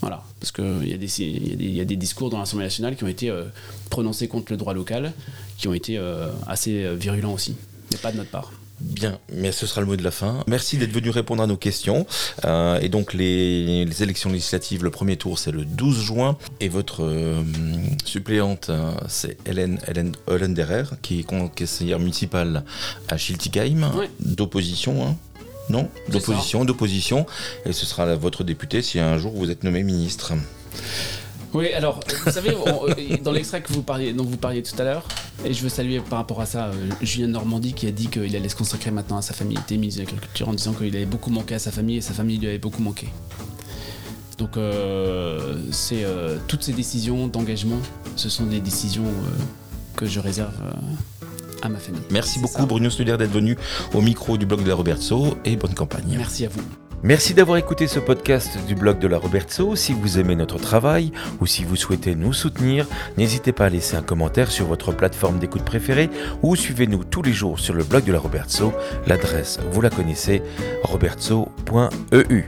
[0.00, 3.44] Voilà, parce qu'il y, y, a des discours dans l'Assemblée nationale qui ont été euh,
[3.88, 5.14] prononcés contre le droit local,
[5.56, 7.56] qui ont été euh, assez euh, virulents aussi,
[7.90, 8.52] mais pas de notre part.
[8.80, 10.44] Bien, mais ce sera le mot de la fin.
[10.46, 12.06] Merci d'être venu répondre à nos questions.
[12.44, 16.36] Euh, et donc les, élections législatives, le premier tour c'est le 12 juin.
[16.60, 17.42] Et votre euh,
[18.04, 22.64] suppléante euh, c'est Hélène, Hélène Hollenderer, qui est conseillère municipale
[23.08, 25.06] à Schiltigheim, d'opposition.
[25.06, 25.16] Hein?
[25.70, 25.88] Non?
[26.08, 27.26] D'opposition, d'opposition.
[27.64, 30.34] Et ce sera votre député si un jour vous êtes nommé ministre.
[31.56, 34.84] Oui, alors, vous savez, euh, dans l'extrait que vous parliez, dont vous parliez tout à
[34.84, 35.08] l'heure,
[35.42, 38.36] et je veux saluer par rapport à ça euh, Julien Normandie qui a dit qu'il
[38.36, 40.94] allait se consacrer maintenant à sa famille, il était ministre de l'Agriculture, en disant qu'il
[40.94, 43.08] avait beaucoup manqué à sa famille et sa famille lui avait beaucoup manqué.
[44.36, 46.04] Donc, euh, c'est
[46.46, 47.78] toutes ces décisions d'engagement,
[48.16, 49.10] ce sont des décisions
[49.96, 50.52] que je réserve
[51.62, 52.02] à ma famille.
[52.10, 53.56] Merci beaucoup, Bruno Studer, d'être venu
[53.94, 56.16] au micro du blog de la Roberto et bonne campagne.
[56.18, 56.60] Merci à vous.
[57.06, 59.76] Merci d'avoir écouté ce podcast du blog de la Roberto.
[59.76, 62.84] Si vous aimez notre travail ou si vous souhaitez nous soutenir,
[63.16, 66.10] n'hésitez pas à laisser un commentaire sur votre plateforme d'écoute préférée
[66.42, 68.72] ou suivez-nous tous les jours sur le blog de la Roberto.
[69.06, 70.42] L'adresse, vous la connaissez,
[70.82, 72.44] roberto.eu.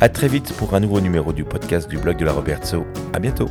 [0.00, 2.84] A très vite pour un nouveau numéro du podcast du blog de la Roberto.
[3.12, 3.48] À bientôt.